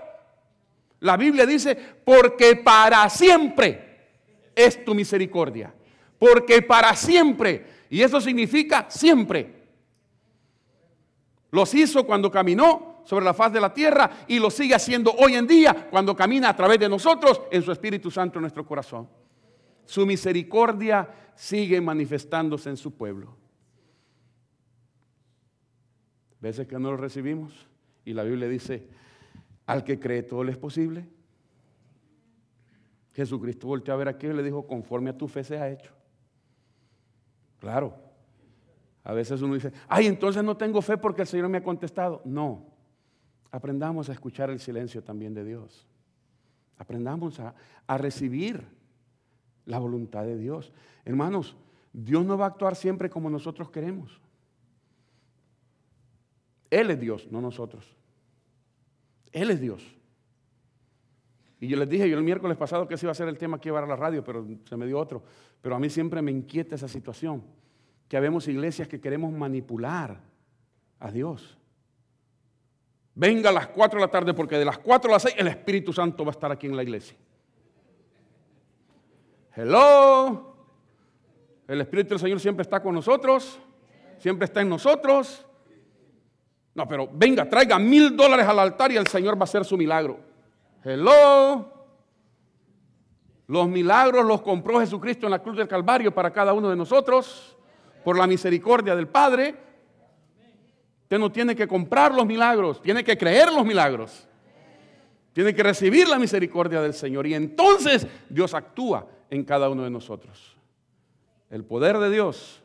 La 0.98 1.16
Biblia 1.16 1.46
dice, 1.46 1.78
porque 2.04 2.56
para 2.56 3.08
siempre 3.08 4.08
es 4.56 4.84
tu 4.84 4.92
misericordia. 4.92 5.72
Porque 6.18 6.62
para 6.62 6.96
siempre. 6.96 7.64
Y 7.90 8.02
eso 8.02 8.20
significa 8.20 8.86
siempre. 8.90 9.54
Los 11.52 11.72
hizo 11.74 12.04
cuando 12.04 12.28
caminó 12.28 12.87
sobre 13.08 13.24
la 13.24 13.32
faz 13.32 13.50
de 13.50 13.58
la 13.58 13.72
tierra 13.72 14.10
y 14.26 14.38
lo 14.38 14.50
sigue 14.50 14.74
haciendo 14.74 15.10
hoy 15.12 15.32
en 15.32 15.46
día 15.46 15.88
cuando 15.90 16.14
camina 16.14 16.50
a 16.50 16.54
través 16.54 16.78
de 16.78 16.90
nosotros 16.90 17.40
en 17.50 17.62
su 17.62 17.72
Espíritu 17.72 18.10
Santo 18.10 18.38
en 18.38 18.42
nuestro 18.42 18.66
corazón. 18.66 19.08
Su 19.86 20.04
misericordia 20.04 21.08
sigue 21.34 21.80
manifestándose 21.80 22.68
en 22.68 22.76
su 22.76 22.94
pueblo. 22.94 23.34
Veces 26.38 26.68
que 26.68 26.78
no 26.78 26.90
lo 26.90 26.98
recibimos 26.98 27.66
y 28.04 28.12
la 28.12 28.24
Biblia 28.24 28.46
dice, 28.46 28.86
al 29.64 29.84
que 29.84 29.98
cree 29.98 30.22
todo 30.22 30.44
le 30.44 30.52
es 30.52 30.58
posible. 30.58 31.08
Jesucristo 33.14 33.68
volteó 33.68 33.94
a 33.94 33.96
ver 33.96 34.08
aquí 34.08 34.26
y 34.26 34.34
le 34.34 34.42
dijo, 34.42 34.66
conforme 34.66 35.08
a 35.08 35.16
tu 35.16 35.28
fe 35.28 35.44
se 35.44 35.56
ha 35.56 35.70
hecho. 35.70 35.92
Claro. 37.58 37.96
A 39.02 39.14
veces 39.14 39.40
uno 39.40 39.54
dice, 39.54 39.72
ay, 39.88 40.08
entonces 40.08 40.44
no 40.44 40.58
tengo 40.58 40.82
fe 40.82 40.98
porque 40.98 41.22
el 41.22 41.28
Señor 41.28 41.48
me 41.48 41.56
ha 41.56 41.64
contestado. 41.64 42.20
No. 42.26 42.76
Aprendamos 43.50 44.08
a 44.08 44.12
escuchar 44.12 44.50
el 44.50 44.60
silencio 44.60 45.02
también 45.02 45.34
de 45.34 45.44
Dios. 45.44 45.86
Aprendamos 46.76 47.40
a, 47.40 47.54
a 47.86 47.98
recibir 47.98 48.64
la 49.64 49.78
voluntad 49.78 50.24
de 50.24 50.36
Dios. 50.36 50.72
Hermanos, 51.04 51.56
Dios 51.92 52.24
no 52.24 52.38
va 52.38 52.46
a 52.46 52.48
actuar 52.48 52.76
siempre 52.76 53.10
como 53.10 53.30
nosotros 53.30 53.70
queremos. 53.70 54.20
Él 56.70 56.90
es 56.90 57.00
Dios, 57.00 57.28
no 57.30 57.40
nosotros. 57.40 57.96
Él 59.32 59.50
es 59.50 59.60
Dios. 59.60 59.82
Y 61.60 61.66
yo 61.66 61.76
les 61.76 61.88
dije, 61.88 62.08
yo 62.08 62.16
el 62.16 62.24
miércoles 62.24 62.56
pasado 62.56 62.86
que 62.86 62.94
ese 62.94 63.06
iba 63.06 63.12
a 63.12 63.16
ser 63.16 63.28
el 63.28 63.38
tema 63.38 63.60
que 63.60 63.68
iba 63.68 63.82
a 63.82 63.86
la 63.86 63.96
radio, 63.96 64.22
pero 64.22 64.46
se 64.64 64.76
me 64.76 64.86
dio 64.86 64.98
otro. 64.98 65.22
Pero 65.60 65.74
a 65.74 65.78
mí 65.78 65.90
siempre 65.90 66.22
me 66.22 66.30
inquieta 66.30 66.76
esa 66.76 66.88
situación, 66.88 67.42
que 68.08 68.16
habemos 68.16 68.46
iglesias 68.48 68.86
que 68.86 69.00
queremos 69.00 69.32
manipular 69.32 70.20
a 71.00 71.10
Dios. 71.10 71.57
Venga 73.18 73.50
a 73.50 73.52
las 73.52 73.66
4 73.66 73.98
de 73.98 74.06
la 74.06 74.12
tarde 74.12 74.32
porque 74.32 74.56
de 74.56 74.64
las 74.64 74.78
4 74.78 75.10
a 75.10 75.14
las 75.14 75.22
6 75.22 75.34
el 75.38 75.48
Espíritu 75.48 75.92
Santo 75.92 76.24
va 76.24 76.30
a 76.30 76.36
estar 76.38 76.52
aquí 76.52 76.68
en 76.68 76.76
la 76.76 76.84
iglesia. 76.84 77.16
Hello. 79.56 80.54
El 81.66 81.80
Espíritu 81.80 82.10
del 82.10 82.20
Señor 82.20 82.38
siempre 82.38 82.62
está 82.62 82.80
con 82.80 82.94
nosotros, 82.94 83.58
siempre 84.18 84.44
está 84.44 84.60
en 84.60 84.68
nosotros. 84.68 85.44
No, 86.76 86.86
pero 86.86 87.08
venga, 87.12 87.48
traiga 87.48 87.76
mil 87.76 88.16
dólares 88.16 88.46
al 88.46 88.60
altar 88.60 88.92
y 88.92 88.96
el 88.96 89.08
Señor 89.08 89.34
va 89.34 89.40
a 89.40 89.44
hacer 89.44 89.64
su 89.64 89.76
milagro. 89.76 90.20
Hello. 90.84 91.72
Los 93.48 93.66
milagros 93.66 94.24
los 94.24 94.42
compró 94.42 94.78
Jesucristo 94.78 95.26
en 95.26 95.32
la 95.32 95.42
cruz 95.42 95.56
del 95.56 95.66
Calvario 95.66 96.14
para 96.14 96.32
cada 96.32 96.52
uno 96.52 96.70
de 96.70 96.76
nosotros, 96.76 97.56
por 98.04 98.16
la 98.16 98.28
misericordia 98.28 98.94
del 98.94 99.08
Padre. 99.08 99.67
Usted 101.08 101.18
no 101.18 101.32
tiene 101.32 101.56
que 101.56 101.66
comprar 101.66 102.14
los 102.14 102.26
milagros, 102.26 102.82
tiene 102.82 103.02
que 103.02 103.16
creer 103.16 103.50
los 103.50 103.64
milagros. 103.64 104.28
Tiene 105.32 105.54
que 105.54 105.62
recibir 105.62 106.06
la 106.06 106.18
misericordia 106.18 106.82
del 106.82 106.92
Señor 106.92 107.26
y 107.26 107.32
entonces 107.32 108.06
Dios 108.28 108.52
actúa 108.52 109.08
en 109.30 109.42
cada 109.44 109.70
uno 109.70 109.84
de 109.84 109.90
nosotros. 109.90 110.58
El 111.48 111.64
poder 111.64 111.96
de 111.98 112.10
Dios 112.10 112.62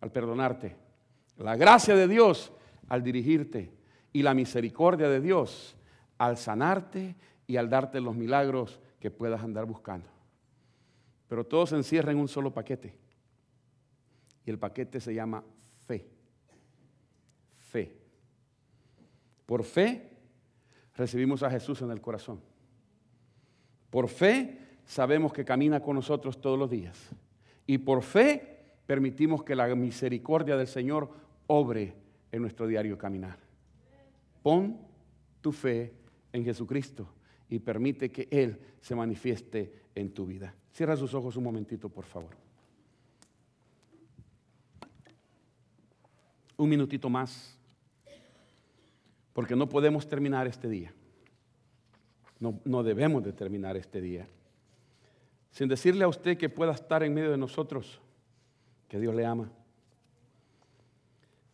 al 0.00 0.10
perdonarte, 0.10 0.76
la 1.36 1.56
gracia 1.56 1.94
de 1.96 2.08
Dios 2.08 2.52
al 2.88 3.02
dirigirte 3.02 3.72
y 4.12 4.22
la 4.22 4.32
misericordia 4.34 5.08
de 5.08 5.20
Dios 5.20 5.76
al 6.16 6.38
sanarte 6.38 7.14
y 7.46 7.56
al 7.56 7.68
darte 7.68 8.00
los 8.00 8.14
milagros 8.14 8.80
que 9.00 9.10
puedas 9.10 9.42
andar 9.42 9.66
buscando. 9.66 10.08
Pero 11.28 11.44
todo 11.44 11.66
se 11.66 11.76
encierra 11.76 12.12
en 12.12 12.18
un 12.18 12.28
solo 12.28 12.54
paquete. 12.54 12.94
Y 14.46 14.50
el 14.50 14.58
paquete 14.58 15.00
se 15.00 15.12
llama 15.12 15.42
fe. 15.86 16.06
Fe. 17.74 17.96
Por 19.46 19.64
fe 19.64 20.10
recibimos 20.96 21.42
a 21.42 21.50
Jesús 21.50 21.82
en 21.82 21.90
el 21.90 22.00
corazón. 22.00 22.40
Por 23.90 24.08
fe 24.08 24.58
sabemos 24.84 25.32
que 25.32 25.44
camina 25.44 25.80
con 25.80 25.96
nosotros 25.96 26.40
todos 26.40 26.58
los 26.58 26.70
días. 26.70 27.10
Y 27.66 27.78
por 27.78 28.02
fe 28.02 28.58
permitimos 28.86 29.42
que 29.42 29.56
la 29.56 29.72
misericordia 29.74 30.56
del 30.56 30.66
Señor 30.66 31.10
obre 31.46 31.94
en 32.32 32.42
nuestro 32.42 32.66
diario 32.66 32.98
caminar. 32.98 33.38
Pon 34.42 34.78
tu 35.40 35.52
fe 35.52 35.94
en 36.32 36.44
Jesucristo 36.44 37.08
y 37.48 37.58
permite 37.58 38.10
que 38.10 38.28
Él 38.30 38.58
se 38.80 38.94
manifieste 38.94 39.84
en 39.94 40.12
tu 40.12 40.26
vida. 40.26 40.54
Cierra 40.72 40.96
sus 40.96 41.14
ojos 41.14 41.36
un 41.36 41.44
momentito, 41.44 41.88
por 41.88 42.04
favor. 42.04 42.30
Un 46.56 46.68
minutito 46.68 47.08
más, 47.08 47.58
porque 49.34 49.54
no 49.54 49.68
podemos 49.68 50.08
terminar 50.08 50.46
este 50.46 50.68
día. 50.68 50.94
No, 52.40 52.58
no 52.64 52.82
debemos 52.82 53.22
de 53.22 53.34
terminar 53.34 53.76
este 53.76 54.00
día 54.00 54.26
sin 55.50 55.68
decirle 55.68 56.04
a 56.04 56.08
usted 56.08 56.36
que 56.36 56.48
pueda 56.48 56.72
estar 56.72 57.02
en 57.04 57.14
medio 57.14 57.30
de 57.30 57.36
nosotros, 57.36 58.00
que 58.88 58.98
Dios 58.98 59.14
le 59.14 59.24
ama 59.24 59.52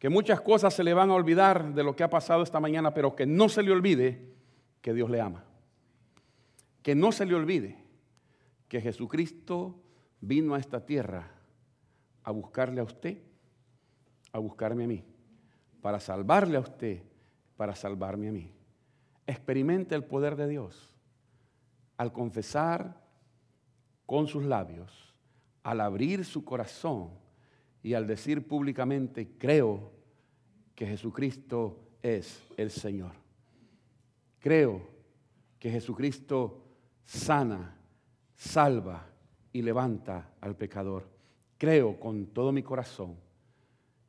que 0.01 0.09
muchas 0.09 0.41
cosas 0.41 0.73
se 0.73 0.83
le 0.83 0.95
van 0.95 1.11
a 1.11 1.15
olvidar 1.15 1.75
de 1.75 1.85
lo 1.85 1.95
que 1.95 2.03
ha 2.03 2.09
pasado 2.09 2.43
esta 2.43 2.59
mañana, 2.59 2.95
pero 2.95 3.15
que 3.15 3.27
no 3.27 3.51
se 3.51 3.63
le 3.63 3.71
olvide 3.71 4.33
que 4.81 4.95
Dios 4.95 5.11
le 5.11 5.21
ama. 5.21 5.45
Que 6.83 6.95
no 6.95 7.13
se 7.13 7.27
le 7.27 7.35
olvide 7.35 7.77
que 8.67 8.81
Jesucristo 8.81 9.79
vino 10.23 10.55
a 10.55 10.59
esta 10.59 10.87
tierra 10.87 11.31
a 12.25 12.31
buscarle 12.31 12.81
a 12.81 12.85
usted, 12.85 13.19
a 14.33 14.39
buscarme 14.39 14.85
a 14.85 14.87
mí, 14.87 15.05
para 15.83 16.01
salvarle 16.01 16.57
a 16.57 16.61
usted, 16.61 17.03
para 17.61 17.77
salvarme 17.77 18.31
a 18.31 18.33
mí. 18.33 18.51
Experimente 19.27 19.95
el 19.95 20.03
poder 20.03 20.35
de 20.35 20.49
Dios 20.49 20.97
al 21.99 22.11
confesar 22.11 23.07
con 24.07 24.27
sus 24.27 24.47
labios, 24.47 25.15
al 25.63 25.83
abrir 25.83 26.25
su 26.25 26.43
corazón 26.43 27.11
y 27.83 27.93
al 27.93 28.07
decir 28.07 28.49
públicamente, 28.49 29.37
creo 29.37 29.93
que 30.75 30.87
Jesucristo 30.87 31.79
es 32.01 32.43
el 32.57 32.71
Señor. 32.71 33.13
Creo 34.39 34.81
que 35.59 35.71
Jesucristo 35.71 36.65
sana, 37.05 37.77
salva 38.37 39.07
y 39.53 39.61
levanta 39.61 40.31
al 40.41 40.57
pecador. 40.57 41.11
Creo 41.59 42.01
con 42.01 42.29
todo 42.29 42.53
mi 42.53 42.63
corazón 42.63 43.17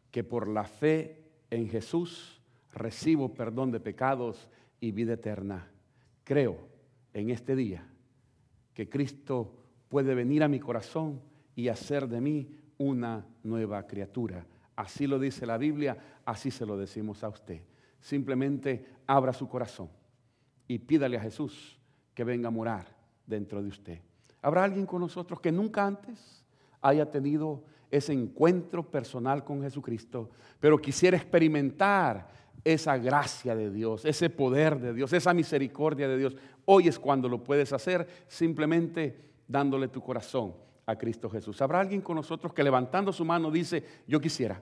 que 0.10 0.24
por 0.24 0.48
la 0.48 0.64
fe 0.64 1.26
en 1.50 1.68
Jesús 1.68 2.40
recibo 2.74 3.34
perdón 3.34 3.72
de 3.72 3.80
pecados 3.80 4.50
y 4.80 4.92
vida 4.92 5.14
eterna. 5.14 5.70
Creo 6.24 6.58
en 7.14 7.30
este 7.30 7.56
día 7.56 7.88
que 8.74 8.90
Cristo 8.90 9.54
puede 9.90 10.16
venir 10.16 10.44
a 10.44 10.48
mi 10.48 10.60
corazón 10.60 11.22
y 11.56 11.68
hacer 11.68 12.08
de 12.08 12.22
mí 12.22 12.50
una 12.78 13.26
nueva 13.44 13.86
criatura. 13.86 14.46
Así 14.76 15.06
lo 15.06 15.20
dice 15.20 15.46
la 15.46 15.58
Biblia, 15.58 15.98
así 16.26 16.50
se 16.50 16.66
lo 16.66 16.78
decimos 16.78 17.24
a 17.24 17.30
usted. 17.30 17.62
Simplemente 18.00 18.86
abra 19.06 19.34
su 19.34 19.48
corazón 19.48 19.90
y 20.68 20.80
pídale 20.80 21.18
a 21.18 21.22
Jesús 21.22 21.78
que 22.14 22.24
venga 22.24 22.48
a 22.48 22.52
morar 22.52 22.88
dentro 23.28 23.62
de 23.62 23.70
usted. 23.70 24.00
¿Habrá 24.42 24.64
alguien 24.64 24.86
con 24.86 25.02
nosotros 25.02 25.40
que 25.40 25.52
nunca 25.52 25.86
antes 25.86 26.44
haya 26.82 27.10
tenido 27.10 27.64
ese 27.92 28.14
encuentro 28.14 28.90
personal 28.90 29.44
con 29.44 29.62
Jesucristo, 29.62 30.32
pero 30.60 30.78
quisiera 30.78 31.18
experimentar 31.18 32.28
esa 32.63 32.97
gracia 32.97 33.56
de 33.56 33.71
Dios, 33.71 34.06
ese 34.06 34.30
poder 34.30 34.80
de 34.80 34.93
Dios, 34.93 35.13
esa 35.13 35.34
misericordia 35.34 36.08
de 36.08 36.17
Dios? 36.17 36.36
Hoy 36.65 36.88
es 36.88 37.00
cuando 37.00 37.28
lo 37.28 37.43
puedes 37.43 37.74
hacer 37.74 38.08
simplemente 38.28 39.17
dándole 39.47 39.88
tu 39.88 40.02
corazón 40.02 40.54
a 40.86 40.95
Cristo 40.95 41.30
Jesús. 41.30 41.62
¿Habrá 41.62 41.80
alguien 41.80 42.02
con 42.02 42.15
nosotros 42.15 42.54
que 42.54 42.63
levantando 42.63 43.12
su 43.12 43.26
mano 43.26 43.52
dice, 43.52 43.84
yo 44.08 44.19
quisiera, 44.19 44.62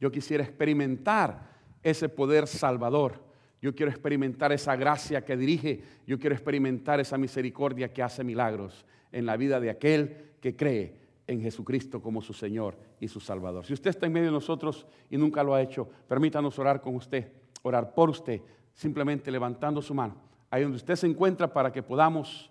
yo 0.00 0.10
quisiera 0.10 0.44
experimentar 0.44 1.50
ese 1.82 2.08
poder 2.08 2.46
salvador? 2.46 3.24
Yo 3.62 3.74
quiero 3.74 3.90
experimentar 3.90 4.52
esa 4.52 4.76
gracia 4.76 5.24
que 5.24 5.36
dirige, 5.36 5.82
yo 6.06 6.18
quiero 6.18 6.34
experimentar 6.34 7.00
esa 7.00 7.16
misericordia 7.16 7.92
que 7.92 8.02
hace 8.02 8.22
milagros 8.22 8.84
en 9.12 9.26
la 9.26 9.36
vida 9.36 9.60
de 9.60 9.70
aquel 9.70 10.34
que 10.40 10.54
cree 10.54 11.05
en 11.26 11.40
Jesucristo 11.40 12.00
como 12.00 12.22
su 12.22 12.32
Señor 12.32 12.76
y 13.00 13.08
su 13.08 13.20
Salvador. 13.20 13.64
Si 13.66 13.72
usted 13.72 13.90
está 13.90 14.06
en 14.06 14.12
medio 14.12 14.26
de 14.26 14.32
nosotros 14.32 14.86
y 15.10 15.16
nunca 15.16 15.42
lo 15.42 15.54
ha 15.54 15.62
hecho, 15.62 15.88
permítanos 16.08 16.58
orar 16.58 16.80
con 16.80 16.94
usted, 16.94 17.32
orar 17.62 17.94
por 17.94 18.10
usted, 18.10 18.40
simplemente 18.74 19.30
levantando 19.30 19.82
su 19.82 19.94
mano, 19.94 20.16
ahí 20.50 20.62
donde 20.62 20.76
usted 20.76 20.96
se 20.96 21.06
encuentra 21.06 21.52
para 21.52 21.72
que 21.72 21.82
podamos 21.82 22.50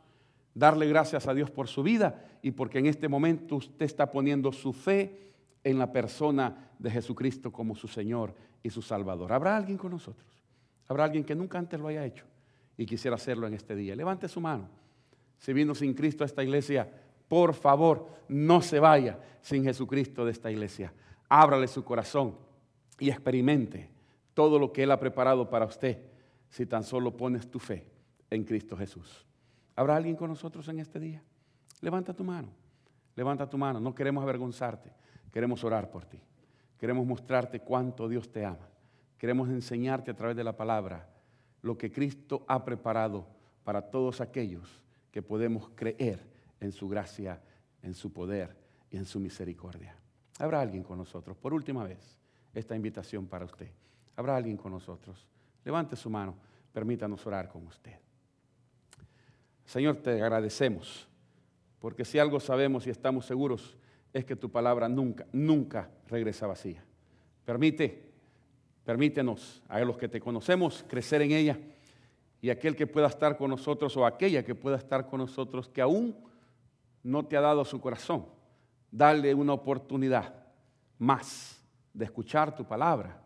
darle 0.53 0.87
gracias 0.87 1.27
a 1.27 1.33
Dios 1.33 1.51
por 1.51 1.67
su 1.67 1.83
vida 1.83 2.25
y 2.41 2.51
porque 2.51 2.79
en 2.79 2.87
este 2.87 3.07
momento 3.07 3.57
usted 3.57 3.85
está 3.85 4.11
poniendo 4.11 4.51
su 4.51 4.73
fe 4.73 5.31
en 5.63 5.79
la 5.79 5.91
persona 5.91 6.71
de 6.79 6.91
Jesucristo 6.91 7.51
como 7.51 7.75
su 7.75 7.87
Señor 7.87 8.33
y 8.63 8.69
su 8.69 8.81
Salvador. 8.81 9.31
¿Habrá 9.31 9.55
alguien 9.57 9.77
con 9.77 9.91
nosotros? 9.91 10.43
¿Habrá 10.87 11.05
alguien 11.05 11.23
que 11.23 11.35
nunca 11.35 11.57
antes 11.57 11.79
lo 11.79 11.87
haya 11.87 12.05
hecho 12.05 12.25
y 12.77 12.85
quisiera 12.85 13.15
hacerlo 13.15 13.47
en 13.47 13.53
este 13.53 13.75
día? 13.75 13.95
Levante 13.95 14.27
su 14.27 14.39
mano. 14.39 14.69
Si 15.37 15.53
vino 15.53 15.75
sin 15.75 15.93
Cristo 15.93 16.23
a 16.23 16.27
esta 16.27 16.43
iglesia, 16.43 16.89
por 17.35 17.53
favor, 17.53 18.07
no 18.29 18.61
se 18.61 18.79
vaya 18.79 19.19
sin 19.41 19.65
Jesucristo 19.65 20.23
de 20.23 20.31
esta 20.31 20.49
iglesia. 20.49 20.93
Ábrale 21.27 21.67
su 21.67 21.83
corazón 21.83 22.37
y 22.97 23.09
experimente 23.09 23.89
todo 24.33 24.57
lo 24.57 24.71
que 24.71 24.83
Él 24.83 24.91
ha 24.91 25.01
preparado 25.01 25.49
para 25.49 25.65
usted 25.65 25.97
si 26.47 26.65
tan 26.65 26.85
solo 26.85 27.17
pones 27.17 27.51
tu 27.51 27.59
fe 27.59 27.85
en 28.29 28.45
Cristo 28.45 28.77
Jesús. 28.77 29.25
¿Habrá 29.75 29.97
alguien 29.97 30.15
con 30.15 30.29
nosotros 30.29 30.65
en 30.69 30.79
este 30.79 30.97
día? 30.97 31.21
Levanta 31.81 32.13
tu 32.13 32.23
mano, 32.23 32.47
levanta 33.17 33.49
tu 33.49 33.57
mano. 33.57 33.81
No 33.81 33.93
queremos 33.93 34.23
avergonzarte, 34.23 34.93
queremos 35.29 35.61
orar 35.65 35.91
por 35.91 36.05
ti. 36.05 36.21
Queremos 36.79 37.05
mostrarte 37.05 37.59
cuánto 37.59 38.07
Dios 38.07 38.31
te 38.31 38.45
ama. 38.45 38.69
Queremos 39.17 39.49
enseñarte 39.49 40.11
a 40.11 40.15
través 40.15 40.37
de 40.37 40.43
la 40.45 40.55
palabra 40.55 41.09
lo 41.61 41.77
que 41.77 41.91
Cristo 41.91 42.45
ha 42.47 42.63
preparado 42.63 43.27
para 43.65 43.81
todos 43.81 44.21
aquellos 44.21 44.81
que 45.11 45.21
podemos 45.21 45.69
creer 45.75 46.33
en 46.65 46.71
su 46.71 46.89
gracia, 46.89 47.41
en 47.81 47.93
su 47.93 48.11
poder 48.11 48.55
y 48.89 48.97
en 48.97 49.05
su 49.05 49.19
misericordia. 49.19 49.95
Habrá 50.39 50.61
alguien 50.61 50.83
con 50.83 50.97
nosotros. 50.97 51.37
Por 51.37 51.53
última 51.53 51.83
vez, 51.83 52.19
esta 52.53 52.75
invitación 52.75 53.27
para 53.27 53.45
usted. 53.45 53.69
Habrá 54.15 54.35
alguien 54.35 54.57
con 54.57 54.71
nosotros. 54.71 55.27
Levante 55.63 55.95
su 55.95 56.09
mano. 56.09 56.35
Permítanos 56.73 57.25
orar 57.25 57.47
con 57.47 57.65
usted. 57.67 57.93
Señor, 59.65 59.97
te 59.97 60.21
agradecemos, 60.21 61.07
porque 61.79 62.05
si 62.05 62.19
algo 62.19 62.39
sabemos 62.39 62.85
y 62.85 62.91
estamos 62.91 63.25
seguros 63.25 63.77
es 64.13 64.23
que 64.23 64.35
tu 64.35 64.49
palabra 64.49 64.87
nunca, 64.87 65.25
nunca 65.31 65.89
regresa 66.07 66.47
vacía. 66.47 66.83
Permite, 67.43 68.11
permítenos 68.83 69.63
a 69.67 69.79
los 69.79 69.97
que 69.97 70.07
te 70.07 70.19
conocemos 70.19 70.85
crecer 70.87 71.21
en 71.21 71.31
ella 71.31 71.59
y 72.41 72.49
aquel 72.49 72.75
que 72.75 72.85
pueda 72.85 73.07
estar 73.07 73.37
con 73.37 73.49
nosotros 73.49 73.97
o 73.97 74.05
aquella 74.05 74.43
que 74.43 74.53
pueda 74.53 74.77
estar 74.77 75.07
con 75.07 75.19
nosotros 75.19 75.67
que 75.67 75.81
aún 75.81 76.15
no 77.05 77.23
te 77.23 77.37
ha 77.37 77.41
dado 77.41 77.63
su 77.63 77.79
corazón, 77.79 78.25
dale 78.89 79.31
una 79.35 79.53
oportunidad 79.53 80.33
más 80.97 81.63
de 81.93 82.05
escuchar 82.05 82.55
tu 82.55 82.65
palabra, 82.65 83.21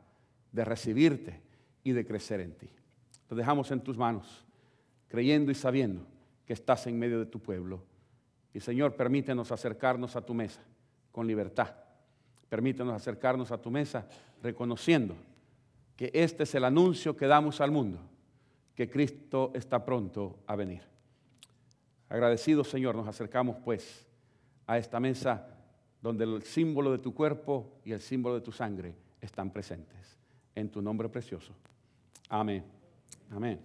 de 0.51 0.65
recibirte 0.65 1.41
y 1.81 1.93
de 1.93 2.05
crecer 2.05 2.41
en 2.41 2.57
ti. 2.57 2.69
Lo 3.29 3.37
dejamos 3.37 3.71
en 3.71 3.79
tus 3.79 3.97
manos, 3.97 4.45
creyendo 5.07 5.49
y 5.49 5.55
sabiendo 5.55 6.05
que 6.45 6.51
estás 6.51 6.87
en 6.87 6.99
medio 6.99 7.19
de 7.19 7.25
tu 7.25 7.39
pueblo. 7.39 7.81
Y 8.53 8.59
Señor, 8.59 8.97
permítenos 8.97 9.49
acercarnos 9.49 10.17
a 10.17 10.25
tu 10.25 10.33
mesa 10.33 10.61
con 11.13 11.25
libertad. 11.25 11.73
Permítenos 12.49 12.93
acercarnos 12.93 13.49
a 13.51 13.61
tu 13.61 13.71
mesa 13.71 14.09
reconociendo 14.43 15.15
que 15.95 16.11
este 16.13 16.43
es 16.43 16.53
el 16.53 16.65
anuncio 16.65 17.15
que 17.15 17.27
damos 17.27 17.61
al 17.61 17.71
mundo, 17.71 17.99
que 18.75 18.89
Cristo 18.89 19.51
está 19.53 19.85
pronto 19.85 20.39
a 20.47 20.57
venir. 20.57 20.81
Agradecidos, 22.09 22.67
Señor, 22.67 22.95
nos 22.95 23.07
acercamos 23.07 23.57
pues 23.63 24.05
a 24.65 24.77
esta 24.77 24.99
mesa 24.99 25.47
donde 26.01 26.23
el 26.23 26.43
símbolo 26.43 26.91
de 26.91 26.97
tu 26.97 27.13
cuerpo 27.13 27.79
y 27.85 27.91
el 27.91 28.01
símbolo 28.01 28.35
de 28.35 28.41
tu 28.41 28.51
sangre 28.51 28.95
están 29.21 29.51
presentes. 29.51 30.17
En 30.55 30.69
tu 30.69 30.81
nombre 30.81 31.07
precioso. 31.07 31.53
Amén. 32.29 32.63
Amén. 33.31 33.59